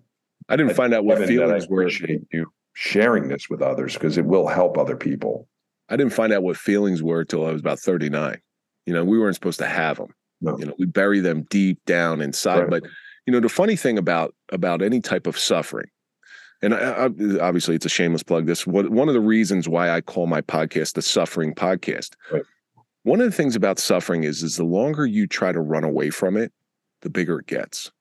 [0.49, 1.89] I didn't I, find out what feelings were.
[1.89, 5.47] you sharing this with others because it will help other people.
[5.89, 8.41] I didn't find out what feelings were until I was about 39.
[8.87, 10.13] You know, we weren't supposed to have them.
[10.41, 10.59] No.
[10.59, 12.63] You know, we bury them deep down inside.
[12.63, 12.71] Right.
[12.71, 12.83] But
[13.27, 15.87] you know, the funny thing about about any type of suffering
[16.65, 18.47] and I, I, obviously it's a shameless plug.
[18.47, 22.15] This one of the reasons why I call my podcast the Suffering Podcast.
[22.33, 22.43] Right.
[23.03, 26.11] One of the things about suffering is is the longer you try to run away
[26.11, 26.53] from it,
[27.03, 27.93] the bigger it gets.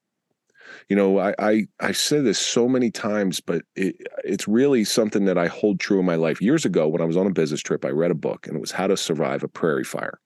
[0.89, 5.25] You know, I I I said this so many times, but it, it's really something
[5.25, 6.41] that I hold true in my life.
[6.41, 8.61] Years ago, when I was on a business trip, I read a book, and it
[8.61, 10.19] was How to Survive a Prairie Fire.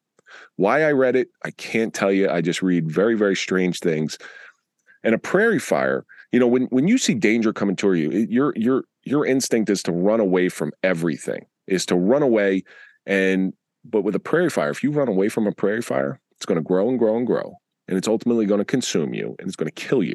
[0.58, 2.30] Why I read it, I can't tell you.
[2.30, 4.18] I just read very very strange things.
[5.04, 6.06] And a prairie fire
[6.38, 9.82] you know when when you see danger coming toward you your your your instinct is
[9.82, 12.64] to run away from everything is to run away
[13.08, 16.46] and but with a prairie fire if you run away from a prairie fire it's
[16.46, 17.56] going to grow and grow and grow
[17.88, 20.14] and it's ultimately going to consume you and it's going to kill you.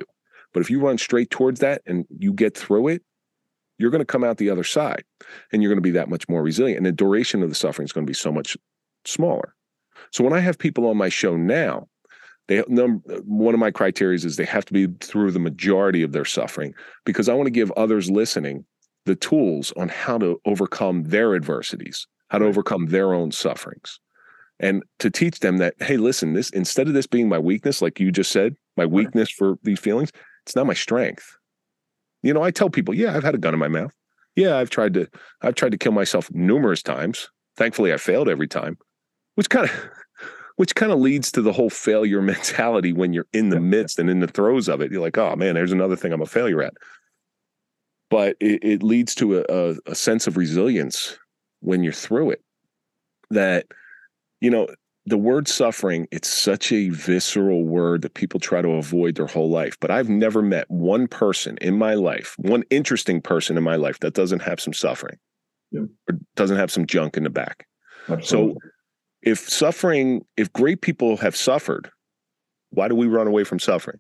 [0.55, 3.03] But if you run straight towards that and you get through it
[3.79, 5.03] you're going to come out the other side
[5.53, 7.85] and you're going to be that much more resilient and the duration of the suffering
[7.85, 8.57] is going to be so much
[9.05, 9.57] smaller.
[10.13, 11.89] So when i have people on my show now
[12.53, 16.12] they num, one of my criteria is they have to be through the majority of
[16.12, 18.65] their suffering because I want to give others listening
[19.07, 23.99] the tools on how to overcome their adversities, how to overcome their own sufferings.
[24.61, 27.99] And to teach them that, hey, listen, this instead of this being my weakness, like
[27.99, 30.12] you just said, my weakness for these feelings,
[30.45, 31.37] it's not my strength.
[32.23, 33.93] You know, I tell people, yeah, I've had a gun in my mouth.
[34.37, 35.09] Yeah, I've tried to
[35.41, 37.29] I've tried to kill myself numerous times.
[37.57, 38.79] Thankfully, I failed every time,
[39.35, 39.91] which kind of
[40.57, 44.11] which kind of leads to the whole failure mentality when you're in the midst and
[44.11, 44.91] in the throes of it.
[44.91, 46.75] You're like, oh man, there's another thing I'm a failure at.
[48.11, 51.19] But it, it leads to a, a, a sense of resilience
[51.61, 52.43] when you're through it.
[53.31, 53.67] That,
[54.41, 54.69] you know,
[55.07, 59.51] the word suffering, it's such a visceral word that people try to avoid their whole
[59.51, 59.77] life.
[59.81, 63.99] But I've never met one person in my life, one interesting person in my life
[64.01, 65.19] that doesn't have some suffering
[65.73, 65.83] yeah.
[66.09, 67.67] or doesn't have some junk in the back.
[68.09, 68.55] Absolutely.
[68.55, 68.71] So
[69.23, 71.91] if suffering, if great people have suffered,
[72.71, 73.99] why do we run away from suffering?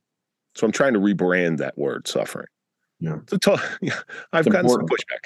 [0.54, 2.46] So I'm trying to rebrand that word suffering.
[3.00, 3.18] Yeah.
[3.28, 3.94] So t- yeah,
[4.32, 4.90] I've it's gotten important.
[4.90, 5.24] some pushback.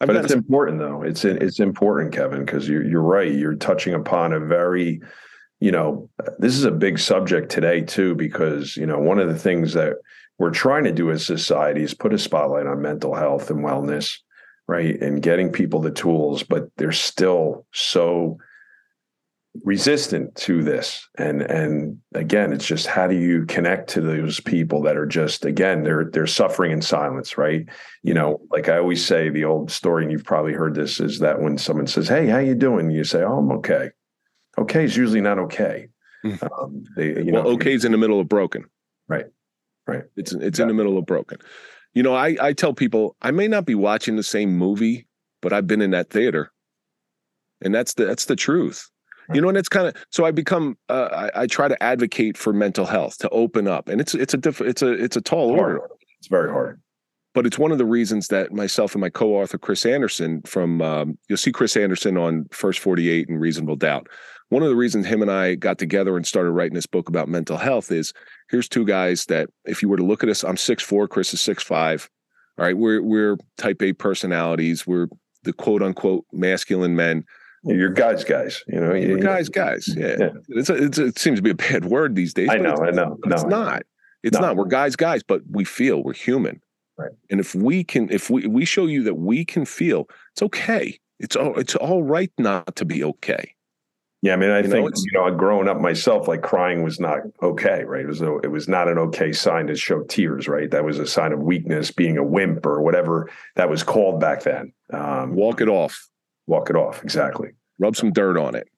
[0.00, 1.02] I've but it's some- important though.
[1.02, 3.32] It's it's important, Kevin, because you're you're right.
[3.32, 5.00] You're touching upon a very,
[5.60, 6.08] you know,
[6.38, 9.94] this is a big subject today too, because you know one of the things that
[10.38, 14.18] we're trying to do as society is put a spotlight on mental health and wellness,
[14.68, 18.36] right, and getting people the tools, but they're still so
[19.64, 24.82] resistant to this and and again it's just how do you connect to those people
[24.82, 27.66] that are just again they're they're suffering in silence right
[28.02, 31.18] you know like i always say the old story and you've probably heard this is
[31.18, 33.90] that when someone says hey how you doing you say oh i'm okay
[34.58, 35.88] okay is usually not okay
[36.22, 36.34] hmm.
[36.60, 38.64] um, they, you well, know, okay's in the middle of broken
[39.08, 39.26] Right.
[39.86, 40.04] Right.
[40.16, 41.38] It's it's in the middle of broken.
[41.94, 45.06] You know, I I tell people I may not be watching the same movie,
[45.40, 46.52] but I've been in that theater,
[47.62, 48.90] and that's the that's the truth.
[49.34, 52.36] You know, and it's kind of so I become uh, I, I try to advocate
[52.36, 55.20] for mental health to open up, and it's it's a diff, it's a it's a
[55.20, 55.80] tall order.
[56.18, 56.80] It's very hard
[57.36, 61.18] but it's one of the reasons that myself and my co-author Chris Anderson from um,
[61.28, 64.08] you'll see Chris Anderson on First 48 and Reasonable Doubt.
[64.48, 67.28] One of the reasons him and I got together and started writing this book about
[67.28, 68.14] mental health is
[68.48, 71.34] here's two guys that if you were to look at us, I'm six four, Chris
[71.34, 72.08] is six five.
[72.58, 74.86] All right, we're we're type A personalities.
[74.86, 75.08] We're
[75.42, 77.22] the quote unquote masculine men.
[77.64, 78.62] You're guys, guys.
[78.68, 79.88] You know, you, guys, guys.
[79.96, 80.28] Yeah, yeah.
[80.48, 82.48] It's, a, it's a, it seems to be a bad word these days.
[82.50, 83.18] I know, I know.
[83.24, 83.82] No, it's not.
[84.22, 84.40] It's no.
[84.40, 84.56] not.
[84.56, 86.60] We're guys, guys, but we feel we're human.
[86.98, 87.10] Right.
[87.30, 90.98] And if we can, if we we show you that we can feel, it's okay.
[91.18, 93.54] It's all it's all right not to be okay.
[94.22, 96.98] Yeah, I mean, I you think know, you know, growing up myself, like crying was
[96.98, 98.00] not okay, right?
[98.02, 100.70] It was a, it was not an okay sign to show tears, right?
[100.70, 104.42] That was a sign of weakness, being a wimp or whatever that was called back
[104.42, 104.72] then.
[104.92, 106.08] Um, walk it off.
[106.46, 107.02] Walk it off.
[107.02, 107.50] Exactly.
[107.78, 108.68] Rub some dirt on it.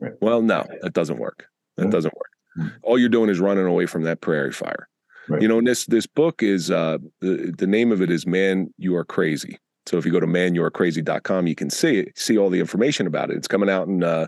[0.00, 0.12] Right.
[0.20, 1.46] Well, no, that doesn't work.
[1.76, 1.90] That mm-hmm.
[1.90, 2.30] doesn't work.
[2.58, 2.76] Mm-hmm.
[2.82, 4.88] All you're doing is running away from that prairie fire.
[5.28, 5.42] Right.
[5.42, 8.96] You know, this this book is uh, the the name of it is "Man, You
[8.96, 12.60] Are Crazy." So if you go to manyouarecrazy.com, you can see it, see all the
[12.60, 13.36] information about it.
[13.36, 14.26] It's coming out in uh,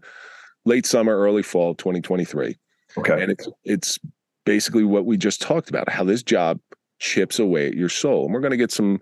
[0.64, 2.56] late summer, early fall, 2023.
[2.98, 3.98] Okay, and it's it's
[4.44, 6.60] basically what we just talked about: how this job
[6.98, 9.00] chips away at your soul, and we're going to get some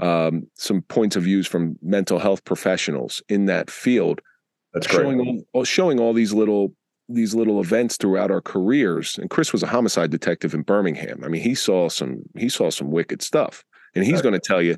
[0.00, 4.20] um, some points of views from mental health professionals in that field.
[4.72, 6.74] That's showing all, showing all these little
[7.08, 9.18] these little events throughout our careers.
[9.18, 11.22] And Chris was a homicide detective in Birmingham.
[11.24, 14.22] I mean, he saw some he saw some wicked stuff, and he's right.
[14.22, 14.76] going to tell you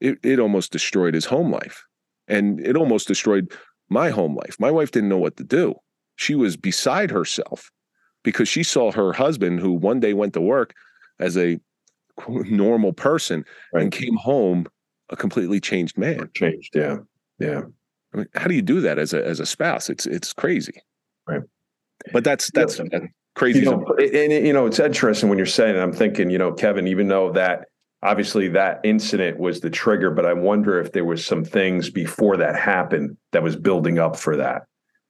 [0.00, 1.84] it, it almost destroyed his home life,
[2.28, 3.52] and it almost destroyed
[3.88, 4.56] my home life.
[4.58, 5.74] My wife didn't know what to do.
[6.16, 7.70] She was beside herself
[8.22, 10.72] because she saw her husband, who one day went to work
[11.18, 11.58] as a
[12.28, 13.82] normal person right.
[13.82, 14.66] and came home
[15.10, 16.30] a completely changed man.
[16.34, 16.98] Changed, yeah,
[17.38, 17.62] yeah.
[18.14, 19.88] I mean, how do you do that as a as a spouse?
[19.90, 20.74] It's it's crazy.
[21.26, 21.42] Right.
[22.12, 23.00] But that's that's yeah.
[23.34, 23.60] crazy.
[23.60, 25.76] You know, and you know, it's interesting when you're saying.
[25.76, 27.66] It, I'm thinking, you know, Kevin, even though that
[28.02, 32.36] obviously that incident was the trigger, but I wonder if there was some things before
[32.38, 34.62] that happened that was building up for that.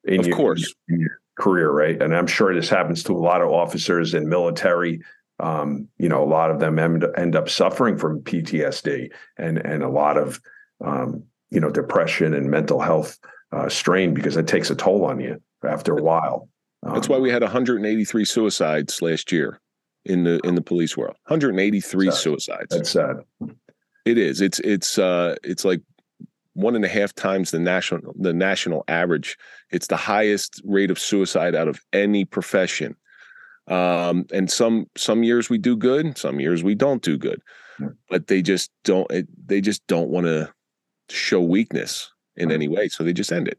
[0.04, 2.00] In of your, course, in your career, right?
[2.00, 5.00] And I'm sure this happens to a lot of officers in military.
[5.42, 9.82] Um, you know, a lot of them end, end up suffering from PTSD and and
[9.82, 10.40] a lot of
[10.84, 13.18] um, you know depression and mental health
[13.52, 16.48] uh, strain because it takes a toll on you after a while.
[16.82, 19.60] That's why we had 183 suicides last year
[20.04, 21.16] in the in the police world.
[21.26, 22.14] 183 sad.
[22.14, 22.66] suicides.
[22.70, 23.16] That's sad.
[24.04, 24.40] It is.
[24.40, 25.80] It's it's uh it's like
[26.54, 29.38] one and a half times the national the national average.
[29.70, 32.96] It's the highest rate of suicide out of any profession.
[33.68, 37.40] Um, and some some years we do good, some years we don't do good.
[38.08, 39.10] But they just don't.
[39.10, 40.52] It, they just don't want to
[41.08, 43.58] show weakness in any way, so they just end it.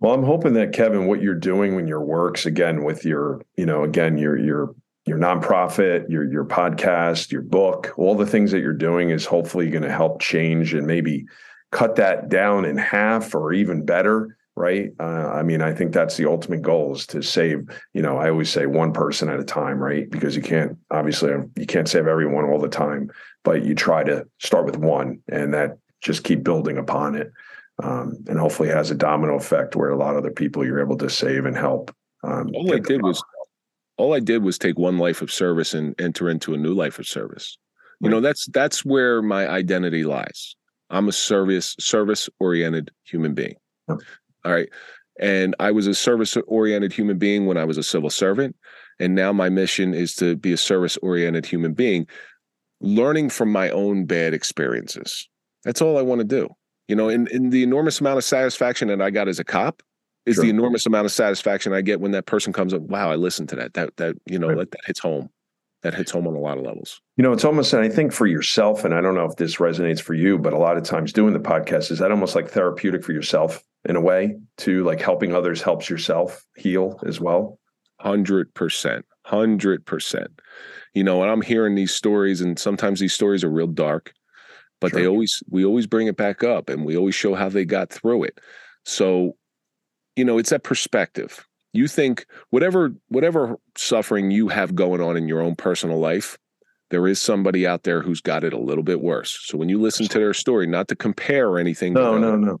[0.00, 3.66] Well, I'm hoping that Kevin, what you're doing when your works again with your, you
[3.66, 4.74] know, again your your
[5.06, 9.70] your nonprofit, your your podcast, your book, all the things that you're doing is hopefully
[9.70, 11.24] going to help change and maybe
[11.72, 16.16] cut that down in half or even better right uh, i mean i think that's
[16.16, 19.44] the ultimate goal is to save you know i always say one person at a
[19.44, 23.10] time right because you can't obviously you can't save everyone all the time
[23.42, 27.32] but you try to start with one and that just keep building upon it
[27.82, 30.96] um, and hopefully has a domino effect where a lot of other people you're able
[30.98, 31.94] to save and help.
[32.22, 33.22] Um, all I did was
[33.96, 36.98] all I did was take one life of service and enter into a new life
[36.98, 37.58] of service.
[38.00, 40.56] You know, that's that's where my identity lies.
[40.90, 43.54] I'm a service service oriented human being.
[44.44, 44.68] All right.
[45.20, 48.56] And I was a service oriented human being when I was a civil servant.
[48.98, 52.06] And now my mission is to be a service oriented human being,
[52.80, 55.28] learning from my own bad experiences.
[55.64, 56.48] That's all I want to do.
[56.88, 59.82] You know, in, in the enormous amount of satisfaction that I got as a cop
[60.26, 60.44] is sure.
[60.44, 62.82] the enormous amount of satisfaction I get when that person comes up.
[62.82, 63.74] Wow, I listened to that.
[63.74, 64.58] That that you know right.
[64.58, 65.30] that, that hits home.
[65.82, 67.00] That hits home on a lot of levels.
[67.18, 69.56] You know, it's almost, and I think for yourself, and I don't know if this
[69.56, 72.48] resonates for you, but a lot of times doing the podcast is that almost like
[72.48, 77.58] therapeutic for yourself in a way, to like helping others helps yourself heal as well.
[78.00, 80.40] Hundred percent, hundred percent.
[80.94, 84.12] You know, and I'm hearing these stories, and sometimes these stories are real dark
[84.84, 85.00] but sure.
[85.00, 87.90] they always we always bring it back up and we always show how they got
[87.90, 88.38] through it
[88.84, 89.34] so
[90.14, 95.26] you know it's that perspective you think whatever whatever suffering you have going on in
[95.26, 96.36] your own personal life
[96.90, 99.80] there is somebody out there who's got it a little bit worse so when you
[99.80, 102.60] listen to their story not to compare anything no uh, no no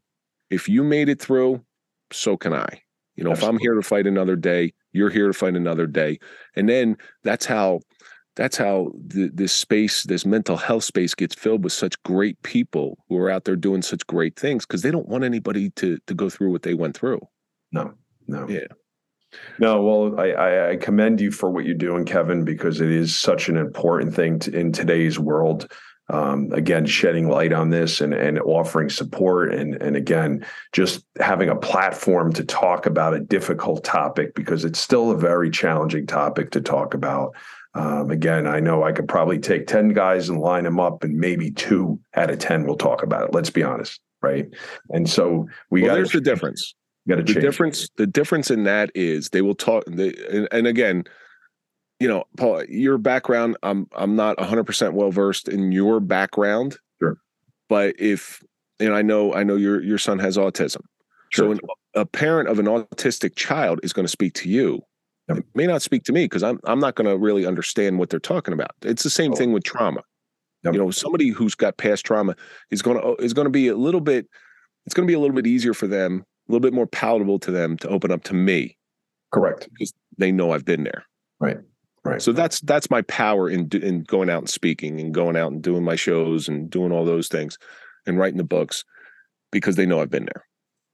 [0.50, 1.62] if you made it through
[2.12, 2.66] so can i
[3.16, 3.34] you know Absolutely.
[3.34, 6.18] if i'm here to fight another day you're here to fight another day
[6.56, 7.80] and then that's how
[8.36, 12.98] that's how the, this space, this mental health space, gets filled with such great people
[13.08, 16.14] who are out there doing such great things because they don't want anybody to to
[16.14, 17.20] go through what they went through.
[17.72, 17.94] No,
[18.26, 18.66] no, yeah.
[19.58, 23.48] No, well, I, I, commend you for what you're doing, Kevin, because it is such
[23.48, 25.72] an important thing to, in today's world.
[26.10, 31.48] Um, again, shedding light on this and, and offering support, and and again, just having
[31.48, 36.50] a platform to talk about a difficult topic because it's still a very challenging topic
[36.50, 37.34] to talk about.
[37.74, 41.18] Um, again, I know I could probably take 10 guys and line them up, and
[41.18, 43.34] maybe two out of 10 will talk about it.
[43.34, 44.00] Let's be honest.
[44.22, 44.46] Right.
[44.90, 46.74] And so we well, got there's the difference.
[47.08, 47.34] Got to change.
[47.34, 47.88] the difference.
[47.96, 49.84] The difference in that is they will talk.
[49.86, 51.04] They, and, and again,
[52.04, 56.76] you know, Paul, your background, I'm I'm not 100 percent well versed in your background.
[57.00, 57.16] Sure.
[57.68, 58.42] But if
[58.78, 60.82] and I know I know your your son has autism.
[61.30, 61.46] Sure.
[61.46, 61.60] So an,
[61.94, 64.82] a parent of an autistic child is going to speak to you
[65.28, 65.38] Yep.
[65.38, 68.10] It may not speak to me because I'm I'm not going to really understand what
[68.10, 68.72] they're talking about.
[68.82, 69.36] It's the same oh.
[69.36, 70.02] thing with trauma.
[70.64, 70.74] Yep.
[70.74, 72.36] You know, somebody who's got past trauma
[72.70, 74.28] is going to oh, is going to be a little bit.
[74.86, 77.38] It's going to be a little bit easier for them, a little bit more palatable
[77.40, 78.76] to them to open up to me.
[79.32, 81.04] Correct, because they know I've been there.
[81.40, 81.58] Right.
[82.04, 82.20] Right.
[82.20, 85.62] So that's that's my power in in going out and speaking and going out and
[85.62, 87.56] doing my shows and doing all those things
[88.06, 88.84] and writing the books
[89.50, 90.44] because they know I've been there.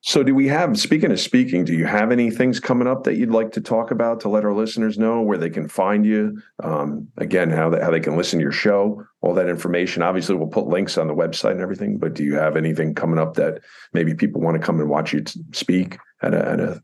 [0.02, 3.16] So, do we have, speaking of speaking, do you have any things coming up that
[3.16, 6.40] you'd like to talk about to let our listeners know where they can find you?
[6.64, 10.02] Um, again, how, they, how they can listen to your show, all that information.
[10.02, 13.18] Obviously, we'll put links on the website and everything, but do you have anything coming
[13.18, 13.60] up that
[13.92, 16.82] maybe people want to come and watch you speak at a, at a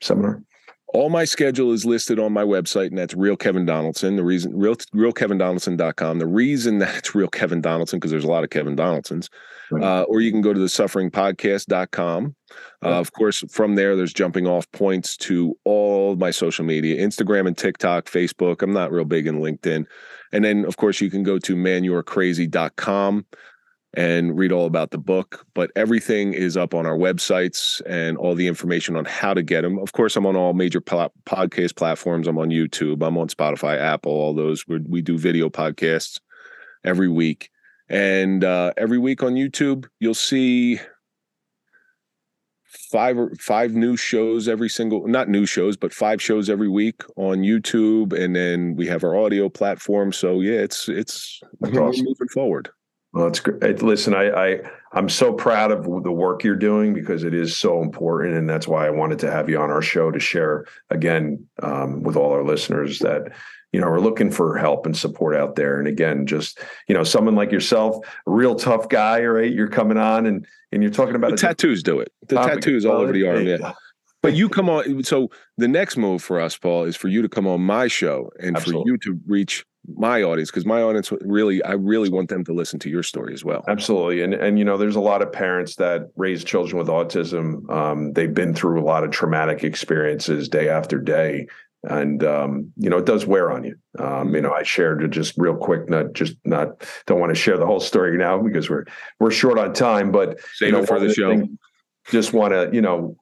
[0.00, 0.42] seminar?
[0.94, 4.16] All my schedule is listed on my website, and that's real Kevin Donaldson.
[4.16, 6.18] The reason real realkevindonaldson.com.
[6.18, 9.28] The reason that it's real Kevin Donaldson because there's a lot of Kevin Donaldsons.
[9.70, 9.82] Right.
[9.82, 12.36] Uh, or you can go to the sufferingpodcast.com.
[12.84, 17.48] Uh, Of course, from there, there's jumping off points to all my social media Instagram
[17.48, 18.62] and TikTok, Facebook.
[18.62, 19.86] I'm not real big in LinkedIn.
[20.32, 23.26] And then, of course, you can go to manyourecrazy.com
[23.96, 25.44] and read all about the book.
[25.54, 29.62] But everything is up on our websites and all the information on how to get
[29.62, 29.78] them.
[29.78, 32.28] Of course, I'm on all major podcast platforms.
[32.28, 33.04] I'm on YouTube.
[33.04, 34.68] I'm on Spotify, Apple, all those.
[34.68, 36.20] We're, we do video podcasts
[36.84, 37.50] every week.
[37.88, 40.78] And uh, every week on YouTube, you'll see
[42.90, 47.02] five or five new shows every single not new shows but five shows every week
[47.16, 52.04] on youtube and then we have our audio platform so yeah it's it's awesome.
[52.04, 52.68] moving forward
[53.16, 53.82] well, it's great.
[53.82, 54.60] Listen, I, I
[54.92, 58.68] I'm so proud of the work you're doing because it is so important, and that's
[58.68, 62.32] why I wanted to have you on our show to share again um, with all
[62.32, 63.32] our listeners that
[63.72, 65.78] you know are looking for help and support out there.
[65.78, 67.96] And again, just you know, someone like yourself,
[68.26, 69.50] a real tough guy, right?
[69.50, 71.82] You're coming on and and you're talking about the tattoos.
[71.82, 72.12] Do it.
[72.28, 72.52] The topic.
[72.56, 73.46] tattoos all over the arm.
[73.46, 73.72] Yeah.
[74.26, 75.02] But you come on.
[75.04, 78.30] So the next move for us, Paul, is for you to come on my show
[78.40, 78.82] and Absolutely.
[78.82, 79.64] for you to reach
[79.94, 83.32] my audience because my audience really i really want them to listen to your story
[83.32, 86.76] as well absolutely and and you know there's a lot of parents that raise children
[86.78, 91.46] with autism um, they've been through a lot of traumatic experiences day after day
[91.84, 95.34] and um, you know it does wear on you um, you know i shared just
[95.36, 98.84] real quick not just not don't want to share the whole story now because we're
[99.20, 101.46] we're short on time but save you know, it for the show
[102.10, 103.16] just want to you know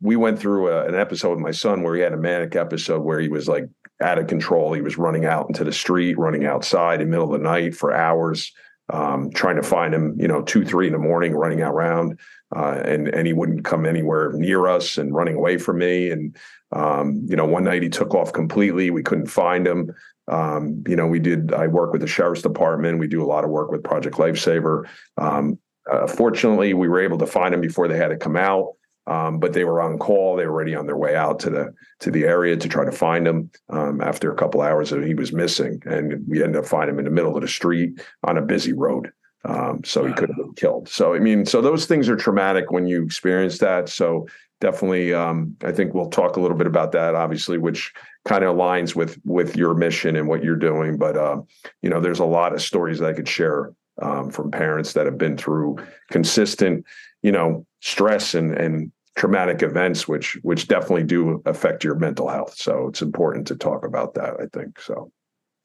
[0.00, 3.02] we went through a, an episode with my son where he had a manic episode
[3.02, 3.64] where he was like
[4.00, 4.72] out of control.
[4.72, 7.74] He was running out into the street, running outside in the middle of the night
[7.74, 8.52] for hours,
[8.92, 12.18] um, trying to find him, you know, two, three in the morning, running out around.
[12.54, 16.10] Uh, and and he wouldn't come anywhere near us and running away from me.
[16.10, 16.36] And
[16.72, 18.90] um, you know, one night he took off completely.
[18.90, 19.92] We couldn't find him.
[20.28, 21.52] Um, you know, we did.
[21.52, 22.98] I work with the sheriff's department.
[22.98, 24.84] We do a lot of work with Project Lifesaver.
[25.16, 25.58] Um,
[25.90, 28.74] uh, fortunately, we were able to find him before they had to come out.
[29.10, 30.36] Um, but they were on call.
[30.36, 32.92] They were already on their way out to the to the area to try to
[32.92, 33.50] find him.
[33.68, 37.04] Um, after a couple hours, he was missing, and we ended up finding him in
[37.06, 39.10] the middle of the street on a busy road.
[39.44, 40.88] Um, so he could have been killed.
[40.88, 43.88] So I mean, so those things are traumatic when you experience that.
[43.88, 44.28] So
[44.60, 47.92] definitely, um, I think we'll talk a little bit about that, obviously, which
[48.26, 50.98] kind of aligns with with your mission and what you're doing.
[50.98, 51.40] But uh,
[51.82, 55.06] you know, there's a lot of stories that I could share um, from parents that
[55.06, 55.78] have been through
[56.12, 56.84] consistent,
[57.22, 62.54] you know, stress and and traumatic events which which definitely do affect your mental health.
[62.54, 65.12] So it's important to talk about that i think so.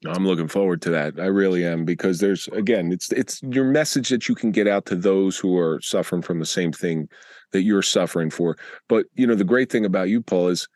[0.06, 1.18] I'm looking forward to that.
[1.18, 4.86] I really am because there's again it's it's your message that you can get out
[4.86, 7.08] to those who are suffering from the same thing
[7.52, 8.56] that you're suffering for.
[8.88, 10.68] But you know the great thing about you paul is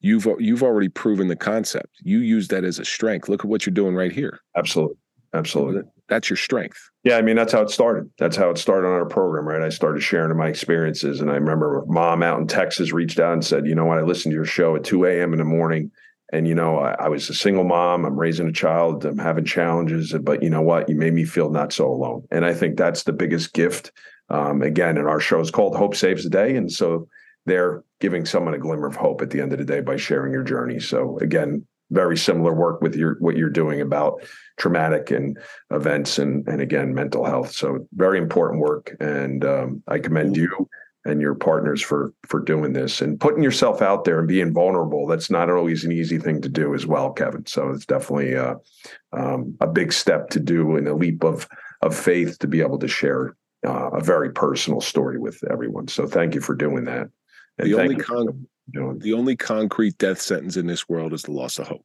[0.00, 1.90] you've you've already proven the concept.
[2.02, 3.28] You use that as a strength.
[3.28, 4.38] Look at what you're doing right here.
[4.56, 4.96] Absolutely.
[5.34, 6.90] Absolutely that's your strength.
[7.04, 8.10] Yeah, I mean that's how it started.
[8.18, 9.62] That's how it started on our program, right?
[9.62, 13.44] I started sharing my experiences, and I remember mom out in Texas reached out and
[13.44, 13.98] said, "You know what?
[13.98, 15.32] I listened to your show at 2 a.m.
[15.32, 15.90] in the morning,
[16.32, 19.44] and you know I, I, was a single mom i'm raising a child i'm having
[19.44, 22.76] challenges but you know what you made me feel not so alone and i think
[22.76, 23.92] that's the biggest gift
[24.28, 27.08] um, again and our show is called hope saves the day and so
[27.46, 30.32] they're giving someone a glimmer of hope at the end of the day by sharing
[30.32, 34.22] your journey so again very similar work with your what you're doing about
[34.58, 35.38] traumatic and
[35.70, 40.68] events and and again mental health so very important work and um, i commend you
[41.04, 45.06] and your partners for for doing this and putting yourself out there and being vulnerable.
[45.06, 47.46] That's not always an easy thing to do as well, Kevin.
[47.46, 48.54] So it's definitely a, uh,
[49.12, 51.48] um, a big step to do and a leap of
[51.82, 53.34] of faith to be able to share
[53.66, 55.88] uh, a very personal story with everyone.
[55.88, 57.08] So thank you for doing that.
[57.58, 61.58] And the only con- the only concrete death sentence in this world is the loss
[61.58, 61.84] of hope.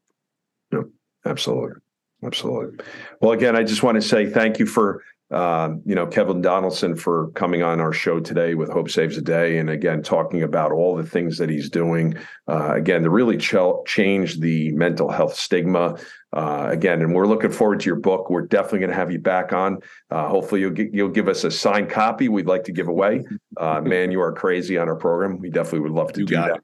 [0.72, 0.82] Yeah,
[1.26, 1.82] absolutely.
[2.24, 2.84] Absolutely.
[3.22, 6.96] Well, again, I just want to say thank you for um, you know, Kevin Donaldson
[6.96, 10.72] for coming on our show today with Hope Saves a Day, and again talking about
[10.72, 12.16] all the things that he's doing.
[12.48, 13.56] Uh, again, to really ch-
[13.88, 15.98] change the mental health stigma.
[16.36, 18.30] Uh, again, and we're looking forward to your book.
[18.30, 19.80] We're definitely going to have you back on.
[20.12, 22.28] Uh, hopefully, you'll get, you'll give us a signed copy.
[22.28, 23.24] We'd like to give away.
[23.56, 25.40] Uh, man, you are crazy on our program.
[25.40, 26.62] We definitely would love to you do that.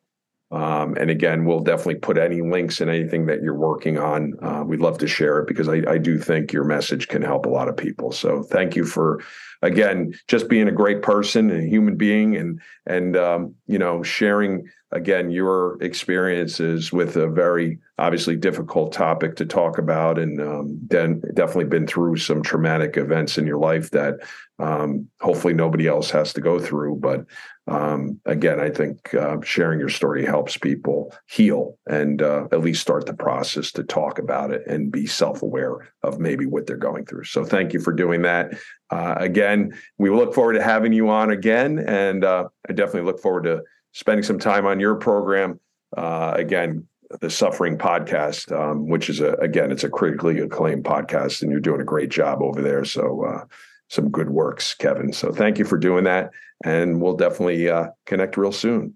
[0.52, 4.34] Um, and again, we'll definitely put any links and anything that you're working on.
[4.42, 7.46] Uh, we'd love to share it because I, I, do think your message can help
[7.46, 8.12] a lot of people.
[8.12, 9.24] So thank you for,
[9.62, 14.04] again, just being a great person and a human being, and and um, you know
[14.04, 20.80] sharing again your experiences with a very obviously difficult topic to talk about, and um,
[20.88, 24.16] then definitely been through some traumatic events in your life that
[24.60, 26.96] um, hopefully nobody else has to go through.
[26.96, 27.26] But
[27.72, 32.82] um, again, I think uh, sharing your story helps people heal and uh, at least
[32.82, 36.76] start the process to talk about it and be self aware of maybe what they're
[36.76, 37.24] going through.
[37.24, 38.54] So, thank you for doing that.
[38.90, 41.80] Uh, again, we look forward to having you on again.
[41.88, 43.64] And uh, I definitely look forward to
[43.94, 45.58] spending some time on your program.
[45.96, 46.86] Uh, again,
[47.22, 51.62] the Suffering Podcast, um, which is a, again, it's a critically acclaimed podcast, and you're
[51.62, 52.84] doing a great job over there.
[52.84, 53.46] So, uh,
[53.92, 55.12] some good works, Kevin.
[55.12, 56.32] So thank you for doing that.
[56.64, 58.94] And we'll definitely uh, connect real soon.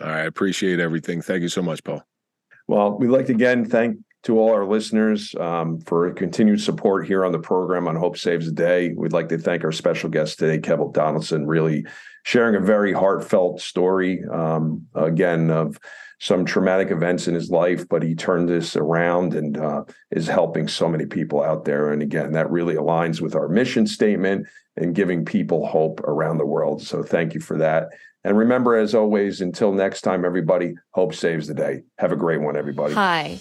[0.00, 1.20] I appreciate everything.
[1.20, 2.04] Thank you so much, Paul.
[2.68, 7.24] Well, we'd like to again thank to all our listeners um, for continued support here
[7.24, 8.92] on the program on Hope Saves the Day.
[8.96, 11.84] We'd like to thank our special guest today, Kevin Donaldson, really
[12.22, 15.76] sharing a very heartfelt story um, again of
[16.20, 20.68] some traumatic events in his life, but he turned this around and uh, is helping
[20.68, 21.90] so many people out there.
[21.90, 24.46] And again, that really aligns with our mission statement
[24.76, 26.82] and giving people hope around the world.
[26.82, 27.88] So thank you for that.
[28.22, 31.80] And remember, as always, until next time, everybody, hope saves the day.
[31.96, 32.92] Have a great one, everybody.
[32.92, 33.40] Hi,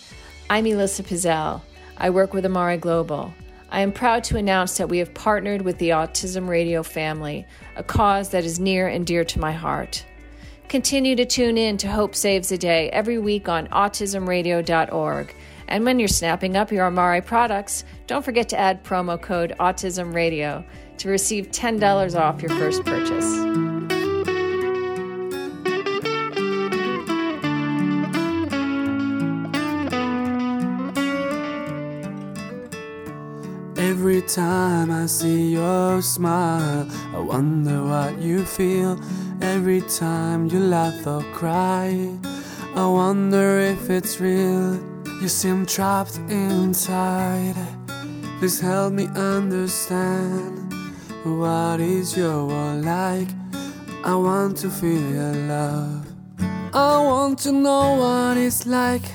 [0.49, 1.61] I'm Elissa Pizzell.
[1.97, 3.34] I work with Amare Global.
[3.71, 7.84] I am proud to announce that we have partnered with the Autism Radio family, a
[7.84, 10.05] cause that is near and dear to my heart.
[10.70, 15.36] Continue to tune in to Hope Saves a Day every week on autismradio.org.
[15.67, 20.63] And when you're snapping up your Amare products, don't forget to add promo code AutismRadio
[20.99, 23.98] to receive $10 off your first purchase.
[33.99, 38.97] Every time I see your smile, I wonder what you feel.
[39.41, 42.09] Every time you laugh or cry,
[42.75, 44.79] I wonder if it's real.
[45.21, 47.57] You seem trapped inside.
[48.39, 50.73] Please help me understand
[51.25, 53.27] what is your world like.
[54.05, 56.07] I want to feel your love.
[56.73, 59.11] I want to know what it's like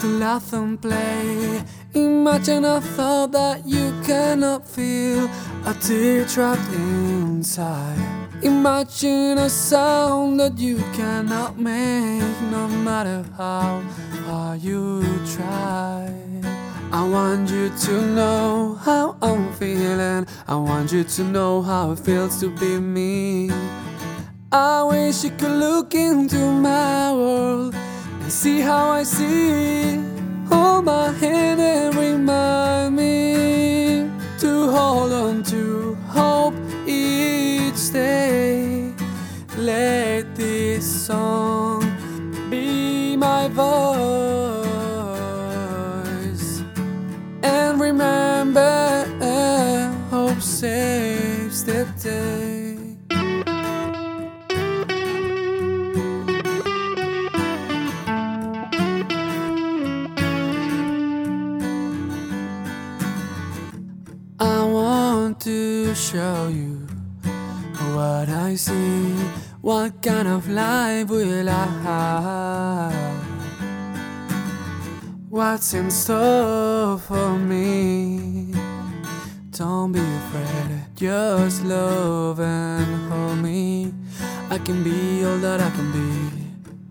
[0.00, 1.62] to laugh and play.
[1.96, 5.30] Imagine a thought that you cannot feel,
[5.64, 7.96] a tear trapped inside.
[8.42, 13.80] Imagine a sound that you cannot make, no matter how
[14.26, 15.02] hard you
[15.34, 16.12] try.
[16.92, 20.26] I want you to know how I'm feeling.
[20.46, 23.50] I want you to know how it feels to be me.
[24.52, 30.05] I wish you could look into my world and see how I see.
[30.50, 36.54] Hold my hand and remind me to hold on to hope
[36.86, 38.92] each day.
[39.56, 41.82] Let this song
[42.50, 43.66] be my voice.
[47.42, 49.06] And remember,
[50.10, 50.40] hope
[66.16, 66.72] show you
[67.94, 69.12] what I see.
[69.60, 73.26] What kind of life will I have?
[75.28, 78.54] what's in store for me.
[79.50, 83.92] Don't be afraid, just love and hold me.
[84.48, 86.10] I can be all that I can be.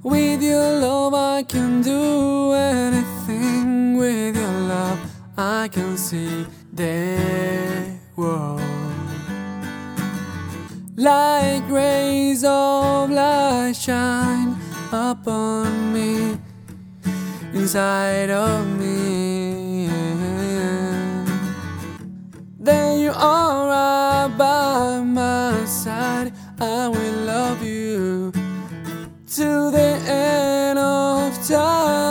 [0.03, 3.97] With your love, I can do anything.
[3.97, 4.99] With your love,
[5.35, 8.64] I can see the world.
[10.97, 14.55] Like rays of light shine
[14.93, 16.37] upon me,
[17.53, 19.89] inside of me.
[22.57, 26.31] Then you are right by my side.
[26.61, 28.31] I will love you
[29.27, 32.04] till the end of time.